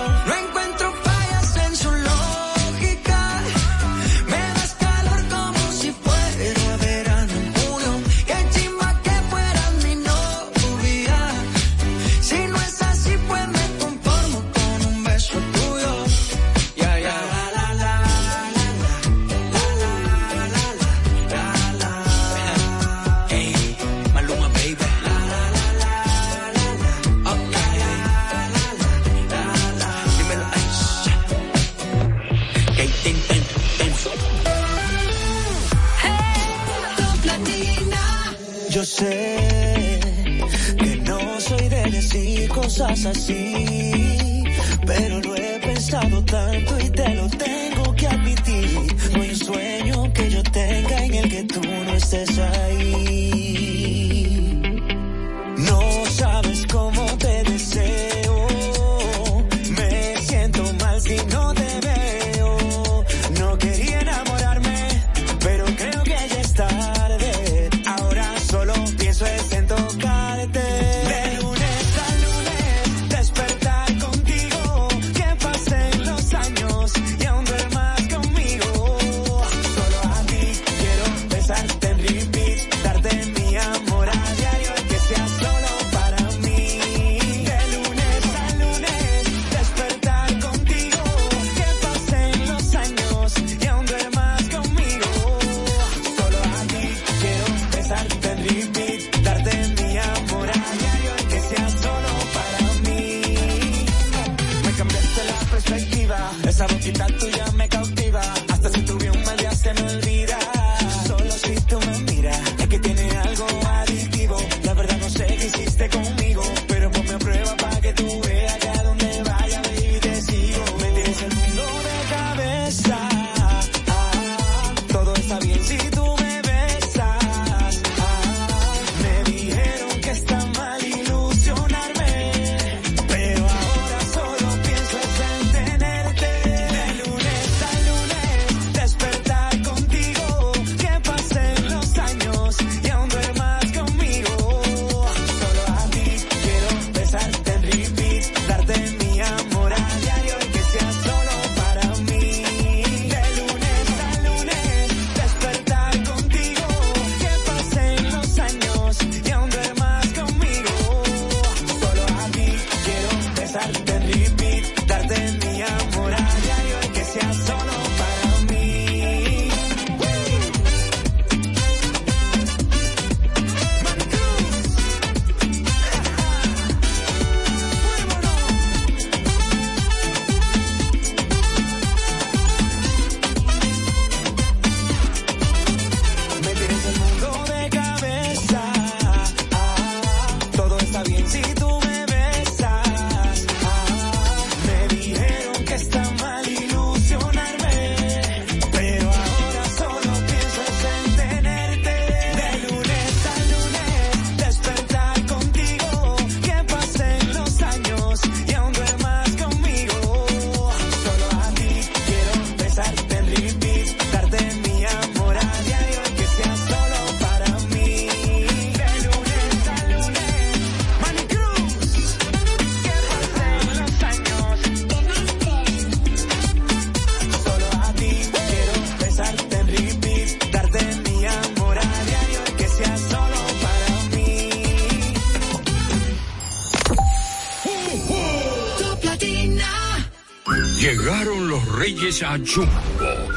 [242.22, 242.81] Reyes a Jumbo.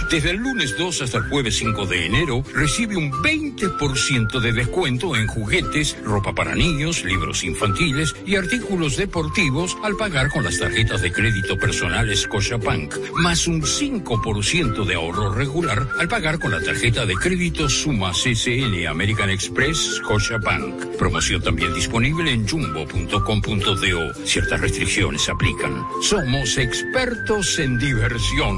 [0.09, 5.15] Desde el lunes 2 hasta el jueves 5 de enero, recibe un 20% de descuento
[5.15, 11.01] en juguetes, ropa para niños, libros infantiles y artículos deportivos al pagar con las tarjetas
[11.01, 17.05] de crédito personal Scotiabank, más un 5% de ahorro regular al pagar con la tarjeta
[17.05, 20.97] de crédito Suma CCN American Express Scotiabank.
[20.97, 24.13] Promoción también disponible en jumbo.com.do.
[24.25, 25.83] Ciertas restricciones aplican.
[26.01, 28.55] Somos expertos en diversión.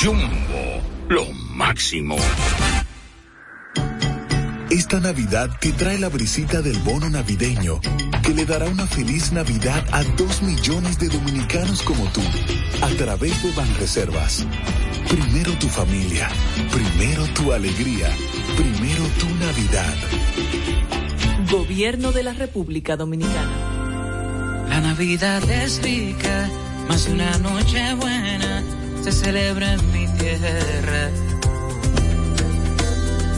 [0.00, 0.57] Jumbo,
[1.78, 2.16] máximo.
[4.68, 7.80] Esta Navidad te trae la brisita del bono navideño
[8.24, 12.20] que le dará una feliz Navidad a dos millones de dominicanos como tú
[12.82, 14.44] a través de Banreservas.
[15.08, 16.28] Primero tu familia,
[16.72, 18.08] primero tu alegría,
[18.56, 19.94] primero tu Navidad.
[21.48, 24.66] Gobierno de la República Dominicana.
[24.68, 26.50] La Navidad es rica,
[26.88, 28.64] más una noche buena
[29.02, 31.27] se celebra en mi tierra.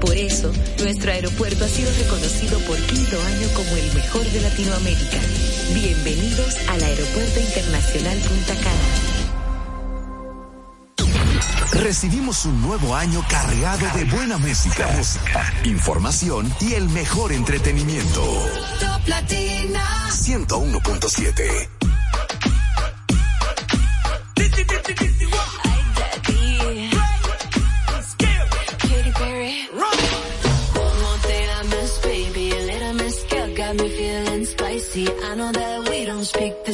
[0.00, 0.52] Por eso,
[0.82, 5.18] nuestro aeropuerto ha sido reconocido por quinto año como el mejor de Latinoamérica.
[5.74, 9.16] Bienvenidos al Aeropuerto Internacional Punta Cana.
[11.82, 14.88] Recibimos un nuevo año cargado de buena música,
[15.64, 18.22] información y el mejor entretenimiento.
[18.80, 19.84] Top Latina.
[20.10, 21.75] 101.7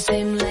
[0.03, 0.42] same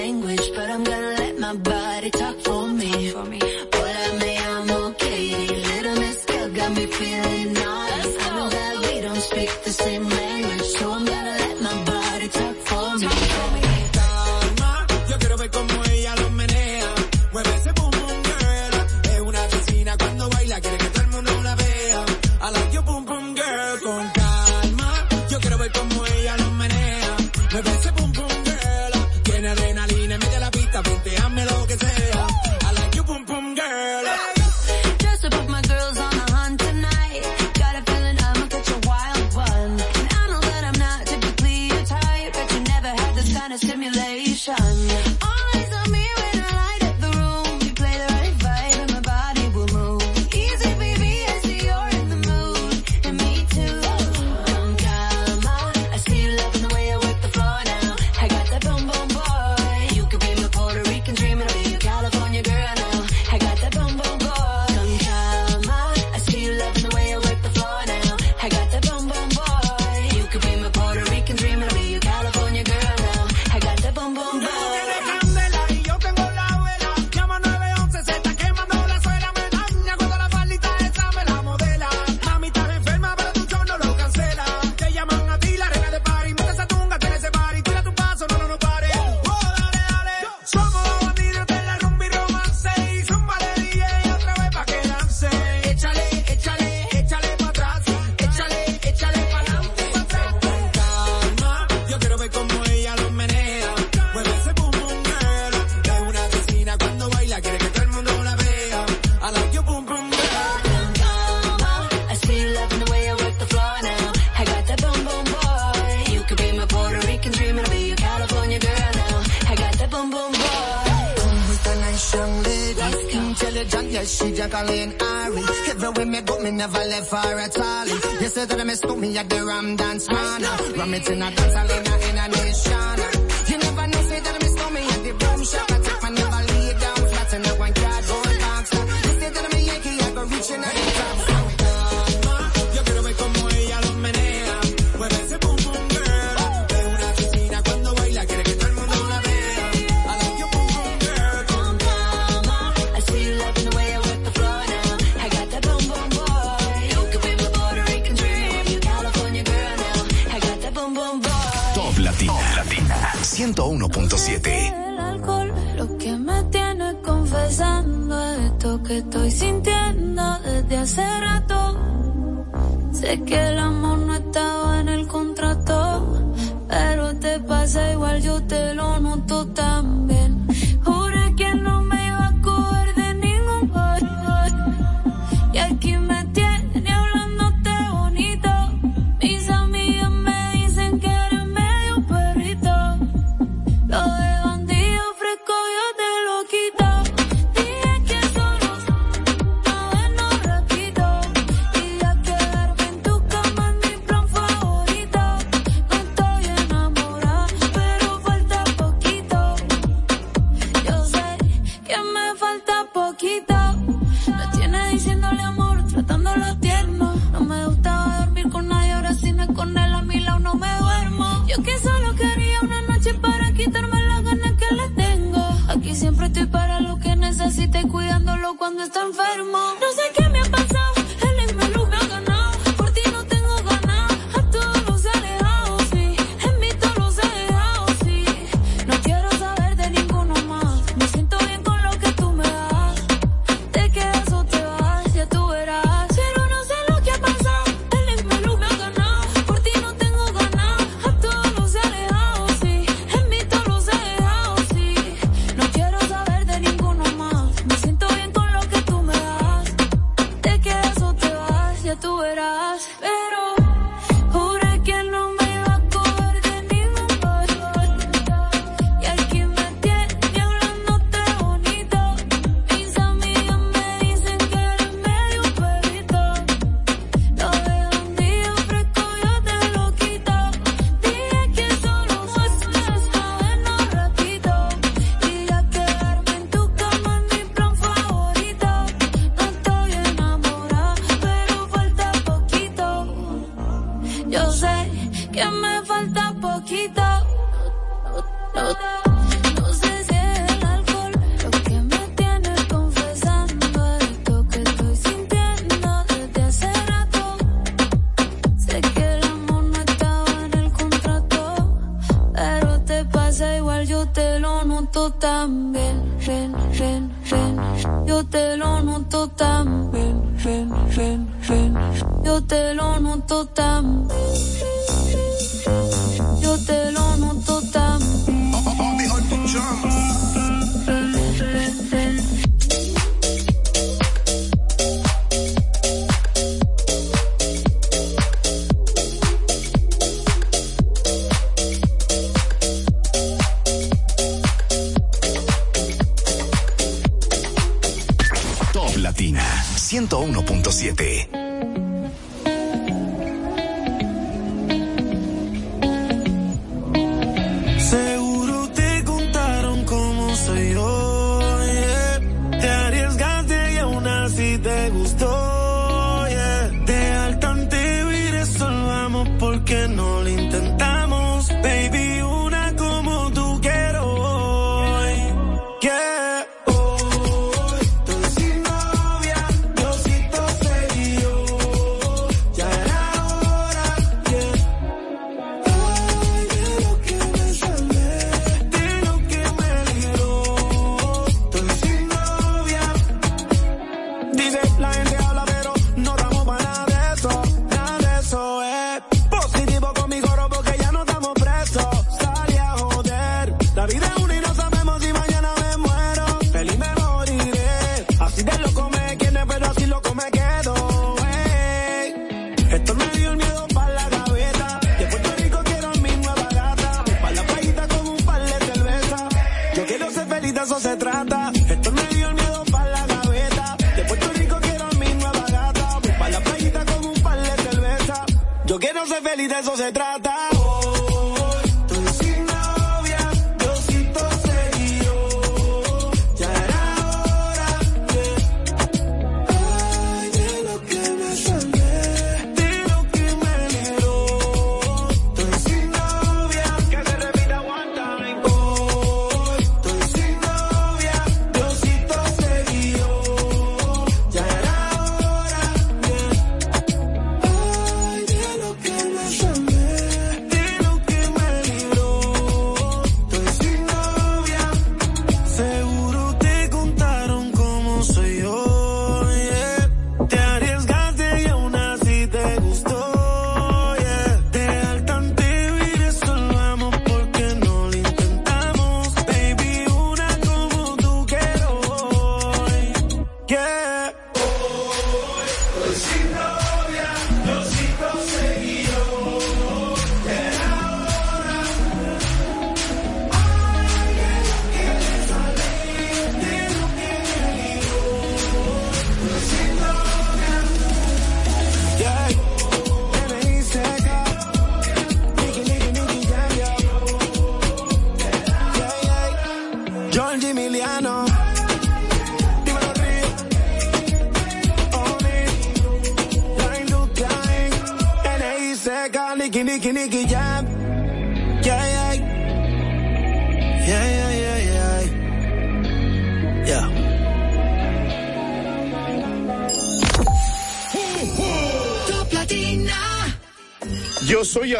[131.08, 131.51] in a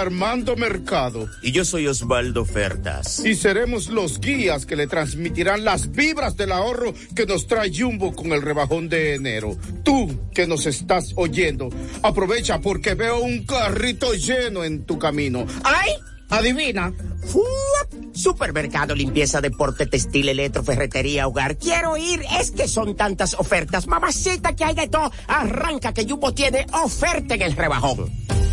[0.03, 1.29] Armando Mercado.
[1.43, 3.25] Y yo soy Osvaldo Fertas.
[3.25, 8.13] Y seremos los guías que le transmitirán las vibras del ahorro que nos trae Jumbo
[8.13, 9.57] con el rebajón de enero.
[9.85, 11.69] Tú que nos estás oyendo,
[12.03, 15.47] aprovecha porque veo un carrito lleno en tu camino.
[15.63, 15.93] ¡Ay!
[16.31, 16.93] Adivina.
[17.27, 18.15] ¡Fuap!
[18.15, 21.57] Supermercado, limpieza, deporte, textil, electro, ferretería, hogar.
[21.59, 22.25] Quiero ir.
[22.41, 23.87] Es que son tantas ofertas.
[23.87, 25.13] Mamacita, que hay de todo.
[25.29, 28.11] Arranca que Jumbo tiene oferta en el rebajón.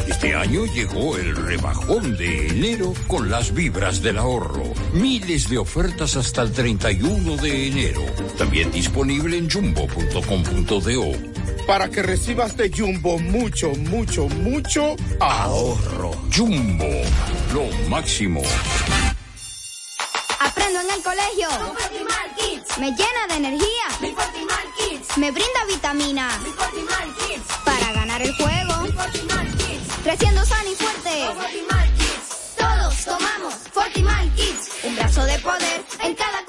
[0.10, 4.64] Este año llegó el rebajón de enero con las vibras del ahorro.
[4.92, 8.02] Miles de ofertas hasta el 31 de enero.
[8.36, 11.12] También disponible en jumbo.com.do.
[11.68, 16.12] Para que recibas de Jumbo mucho, mucho, mucho ahorro.
[16.36, 16.90] Jumbo,
[17.54, 18.42] lo máximo.
[20.40, 21.50] Aprendo en el colegio.
[22.80, 24.16] Me llena de energía.
[25.18, 26.30] Me brinda vitamina.
[27.64, 28.70] Para ganar el juego.
[30.04, 31.10] Creciendo sano y fuerte.
[32.58, 34.70] Todos tomamos Fortimal Kids.
[34.84, 36.49] Un brazo de poder en cada.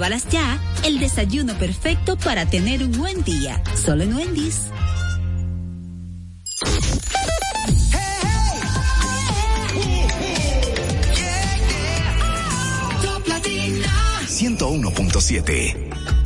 [0.00, 0.58] Pruébalas ya.
[0.82, 3.62] El desayuno perfecto para tener un buen día.
[3.76, 4.70] Solo en Wendy's.
[13.02, 13.92] Top Latina.
[14.26, 16.19] 101.7.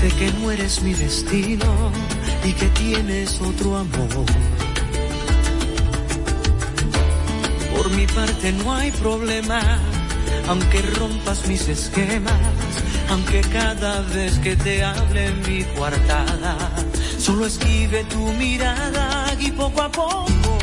[0.00, 1.90] sé que no eres mi destino
[2.44, 4.26] y que tienes otro amor.
[7.74, 9.60] Por mi parte no hay problema,
[10.48, 12.72] aunque rompas mis esquemas,
[13.10, 16.56] aunque cada vez que te hable mi coartada,
[17.18, 20.58] solo esquive tu mirada y poco a poco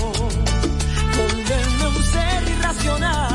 [1.18, 3.35] volverme un ser irracional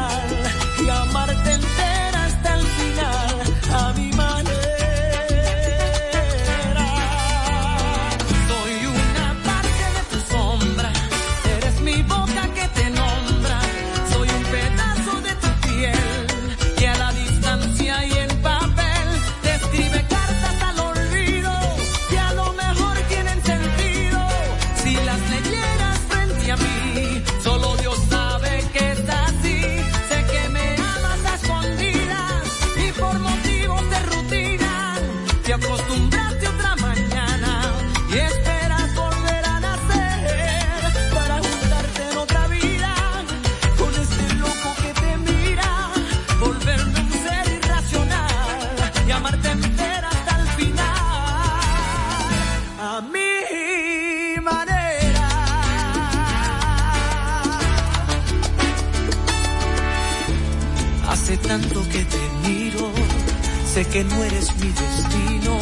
[63.83, 65.59] sé que no eres mi destino,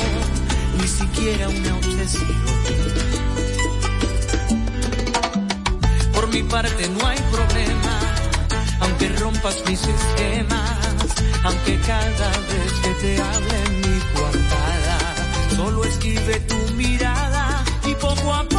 [0.81, 2.37] ni siquiera una obsesión.
[6.13, 8.01] Por mi parte no hay problema,
[8.81, 11.11] aunque rompas mis esquemas,
[11.45, 14.99] aunque cada vez que te hable mi coartada,
[15.57, 18.58] solo esquive tu mirada y poco a poco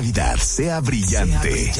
[0.00, 1.72] Sea brillante.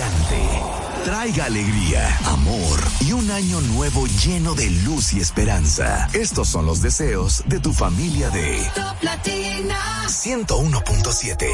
[1.05, 6.07] Traiga alegría, amor y un año nuevo lleno de luz y esperanza.
[6.13, 11.47] Estos son los deseos de tu familia de Top Latina 101.7.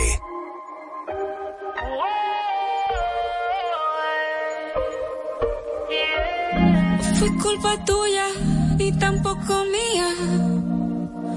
[7.16, 8.26] Fue culpa tuya
[8.76, 10.08] y tampoco mía.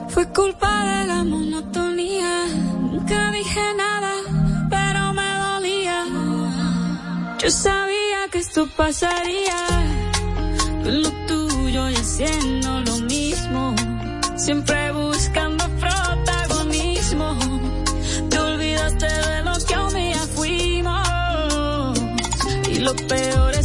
[0.07, 2.47] Fue culpa de la monotonía.
[2.81, 4.18] Nunca dije nada
[7.49, 9.57] Yo sabía que esto pasaría.
[10.83, 13.73] Lo tuyo y haciendo lo mismo.
[14.35, 17.39] Siempre buscando protagonismo.
[18.29, 21.99] Te olvidaste de lo que un día fuimos.
[22.69, 23.58] Y lo peor es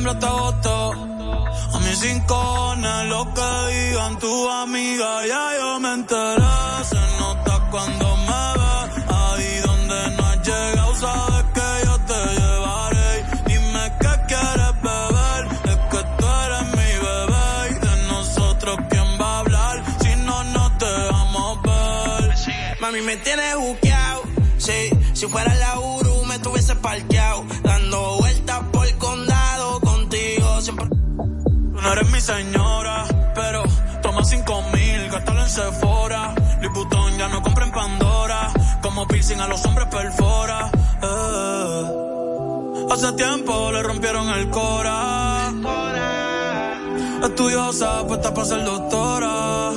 [0.00, 1.10] De septiembre hasta agosto
[2.82, 6.84] A lo que digan tu amiga Ya yo me enteré.
[6.88, 8.72] Se nota cuando me ve.
[9.08, 13.24] Ahí donde no has llegado Sabes que yo te llevaré.
[13.46, 15.42] Dime qué quieres beber.
[15.70, 17.48] Es que tú eres mi bebé.
[17.70, 22.34] Y de nosotros quién va a hablar Si no nos dejamos ver.
[22.80, 24.22] Mami, me tienes buqueado.
[24.56, 25.89] Sí, si fuera la Uru,
[31.82, 33.04] No eres mi señora,
[33.34, 33.62] pero
[34.02, 36.34] toma cinco mil, gástalo en Sephora.
[36.60, 38.52] Liputón ya no compra en Pandora,
[38.82, 40.70] como piercing a los hombres perfora.
[41.02, 42.10] Eh.
[42.90, 45.52] Hace tiempo le rompieron el cora.
[47.22, 49.72] Estudiosa, puesta para ser doctora.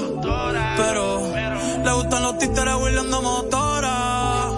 [0.77, 1.21] Pero
[1.85, 4.49] le gustan los títeres huirleando motora.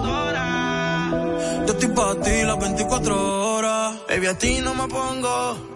[1.66, 3.94] Yo estoy para ti las 24 horas.
[4.08, 5.75] Baby, a ti no me pongo.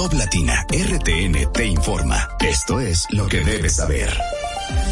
[0.00, 2.26] Top Latina, RTN te informa.
[2.40, 4.08] Esto es lo que debes saber.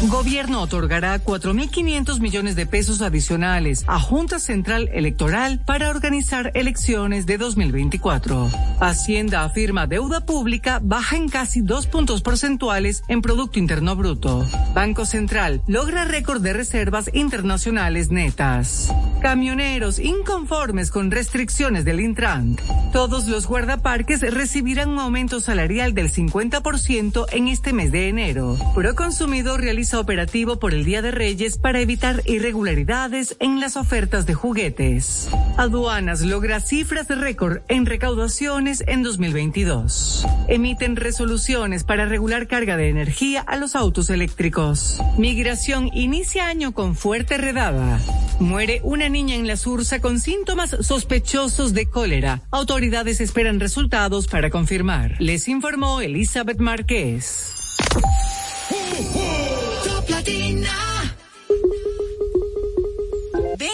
[0.07, 7.37] Gobierno otorgará 4.500 millones de pesos adicionales a Junta Central Electoral para organizar elecciones de
[7.37, 8.49] 2024.
[8.79, 14.47] Hacienda afirma deuda pública baja en casi dos puntos porcentuales en Producto Interno Bruto.
[14.73, 18.93] Banco Central logra récord de reservas internacionales netas.
[19.21, 22.55] Camioneros inconformes con restricciones del Intran.
[22.93, 28.57] Todos los guardaparques recibirán un aumento salarial del 50% en este mes de enero.
[28.73, 34.33] Proconsumidor realiza operativo por el Día de Reyes para evitar irregularidades en las ofertas de
[34.33, 35.29] juguetes.
[35.57, 40.25] Aduanas logra cifras de récord en recaudaciones en 2022.
[40.47, 45.01] Emiten resoluciones para regular carga de energía a los autos eléctricos.
[45.17, 47.99] Migración inicia año con fuerte redada.
[48.39, 52.41] Muere una niña en la Sursa con síntomas sospechosos de cólera.
[52.51, 55.15] Autoridades esperan resultados para confirmar.
[55.19, 57.55] Les informó Elizabeth Márquez.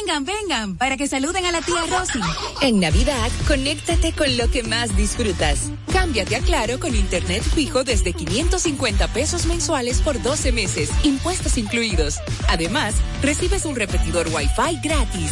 [0.06, 2.20] Vengan, vengan, para que saluden a la tía Rosy.
[2.62, 5.72] En Navidad, conéctate con lo que más disfrutas.
[5.92, 12.20] Cámbiate a Claro con Internet fijo desde 550 pesos mensuales por 12 meses, impuestos incluidos.
[12.50, 15.32] Además, recibes un repetidor Wi-Fi gratis.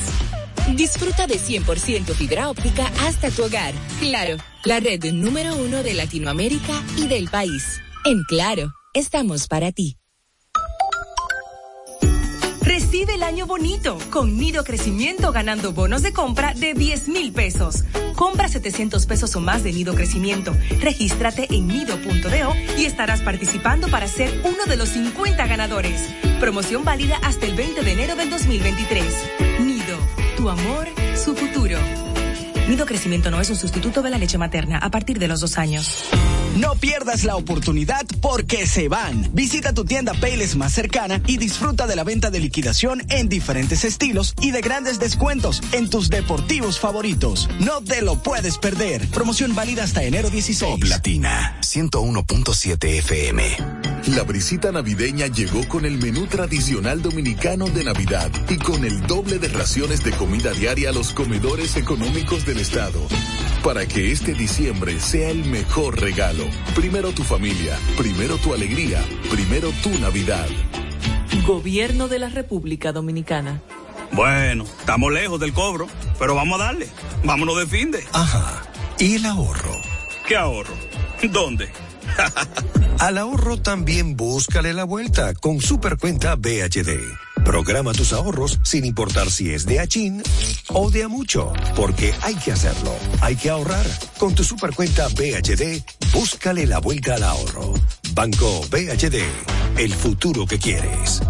[0.76, 3.76] Disfruta de 100% fibra óptica hasta tu hogar.
[4.00, 7.80] Claro, la red número uno de Latinoamérica y del país.
[8.06, 9.98] En Claro, estamos para ti.
[13.46, 17.84] Bonito con Nido Crecimiento ganando bonos de compra de 10 mil pesos.
[18.16, 20.56] Compra 700 pesos o más de Nido Crecimiento.
[20.80, 26.02] Regístrate en nido.do y estarás participando para ser uno de los 50 ganadores.
[26.40, 29.06] Promoción válida hasta el 20 de enero del 2023.
[29.62, 29.98] Nido,
[30.38, 31.78] tu amor, su futuro.
[32.82, 36.06] Crecimiento no es un sustituto de la leche materna a partir de los dos años.
[36.58, 39.30] No pierdas la oportunidad porque se van.
[39.32, 43.86] Visita tu tienda Payless más cercana y disfruta de la venta de liquidación en diferentes
[43.86, 47.48] estilos y de grandes descuentos en tus deportivos favoritos.
[47.60, 49.08] No te lo puedes perder.
[49.10, 50.80] Promoción válida hasta enero 16.
[50.80, 53.93] Top Latina 101.7 FM.
[54.08, 59.40] La brisita navideña llegó con el menú tradicional dominicano de Navidad y con el doble
[59.40, 63.00] de raciones de comida diaria a los comedores económicos del estado.
[63.64, 66.44] Para que este diciembre sea el mejor regalo.
[66.76, 69.02] Primero tu familia, primero tu alegría,
[69.32, 70.50] primero tu Navidad.
[71.48, 73.62] Gobierno de la República Dominicana.
[74.12, 75.88] Bueno, estamos lejos del cobro,
[76.20, 76.90] pero vamos a darle.
[77.24, 78.04] Vámonos de fin de.
[78.12, 78.64] Ajá.
[79.00, 79.80] ¿Y el ahorro?
[80.28, 80.76] ¿Qué ahorro?
[81.32, 81.70] ¿Dónde?
[83.00, 87.44] Al ahorro también búscale la vuelta con Supercuenta BHD.
[87.44, 90.24] Programa tus ahorros sin importar si es de Achín
[90.70, 92.96] o de a mucho, porque hay que hacerlo.
[93.22, 93.86] Hay que ahorrar.
[94.18, 95.84] Con tu supercuenta BHD,
[96.14, 97.74] búscale la vuelta al ahorro.
[98.14, 99.22] Banco BHD,
[99.78, 101.22] el futuro que quieres.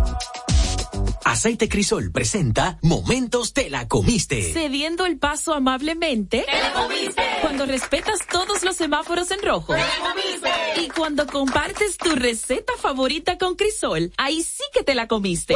[1.33, 4.53] Aceite Crisol presenta Momentos te la comiste.
[4.53, 6.45] Cediendo el paso amablemente.
[6.45, 7.23] ¡Te la comiste!
[7.41, 9.73] Cuando respetas todos los semáforos en rojo.
[9.73, 10.83] ¡Te la comiste!
[10.85, 15.55] Y cuando compartes tu receta favorita con Crisol, ahí sí que te la comiste.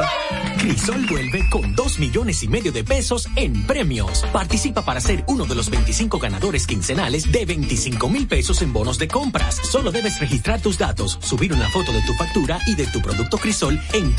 [0.58, 4.26] Crisol vuelve con dos millones y medio de pesos en premios.
[4.34, 8.98] Participa para ser uno de los 25 ganadores quincenales de 25 mil pesos en bonos
[8.98, 9.62] de compras.
[9.64, 13.38] Solo debes registrar tus datos, subir una foto de tu factura y de tu producto
[13.38, 14.16] Crisol en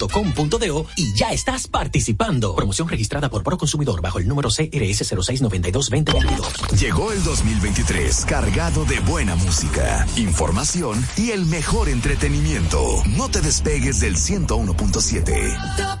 [0.00, 2.54] telacomiste.crisol.com.do y ya estás participando.
[2.54, 6.78] Promoción registrada por Proconsumidor bajo el número CRS 06922022.
[6.80, 13.02] Llegó el 2023 cargado de buena música, información y el mejor entretenimiento.
[13.16, 15.76] No te despegues del 101.7.
[15.76, 16.00] Top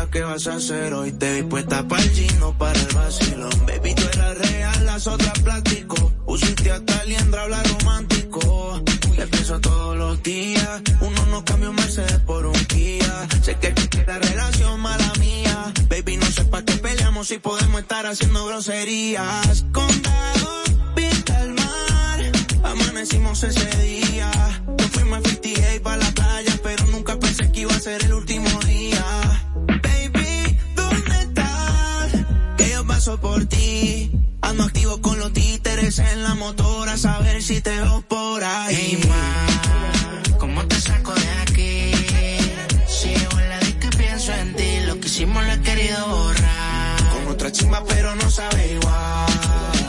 [0.00, 1.12] Perdida, ¿qué vas a hacer hoy?
[1.12, 3.66] Te vi puesta para el gino, para el vacilón.
[3.66, 6.12] Baby, tú eras real, las otras plástico.
[6.26, 8.82] Usiste hasta liendra, habla romántico.
[9.16, 10.82] Te pienso todos los días.
[11.00, 13.28] Uno no cambia un Mercedes por un Kia.
[13.42, 13.74] Sé que
[14.06, 15.72] la relación mala mía.
[15.88, 19.64] Baby, no sé pa' qué peleamos si podemos estar haciendo groserías.
[19.72, 20.62] Condado,
[20.94, 22.32] pinta el mar.
[22.62, 24.30] Amanecimos ese día.
[24.78, 28.14] Nos fuimos a 58 para la playa, pero nunca pensé que iba a ser el
[28.14, 29.40] último día.
[33.20, 34.10] Por ti.
[34.42, 38.74] Ando activo con los títeres en la motora, a saber si te veo por ahí.
[38.76, 41.92] Hey, ma, ¿cómo te saco de aquí?
[42.86, 47.10] Si en la y pienso en ti, lo que hicimos lo he querido borrar.
[47.12, 49.79] Con otra chimba, pero no sabe igual.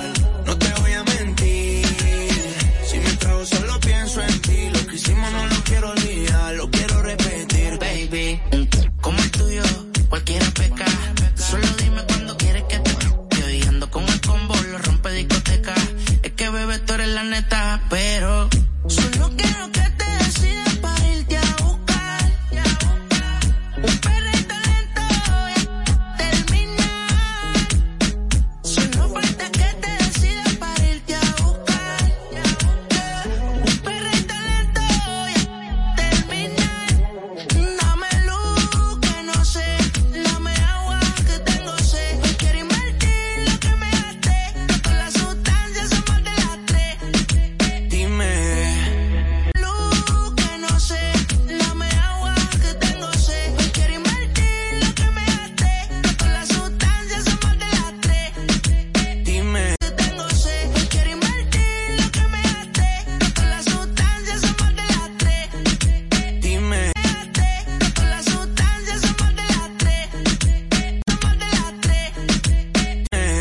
[17.12, 18.50] la neta, pero
[18.88, 20.01] solo quiero que te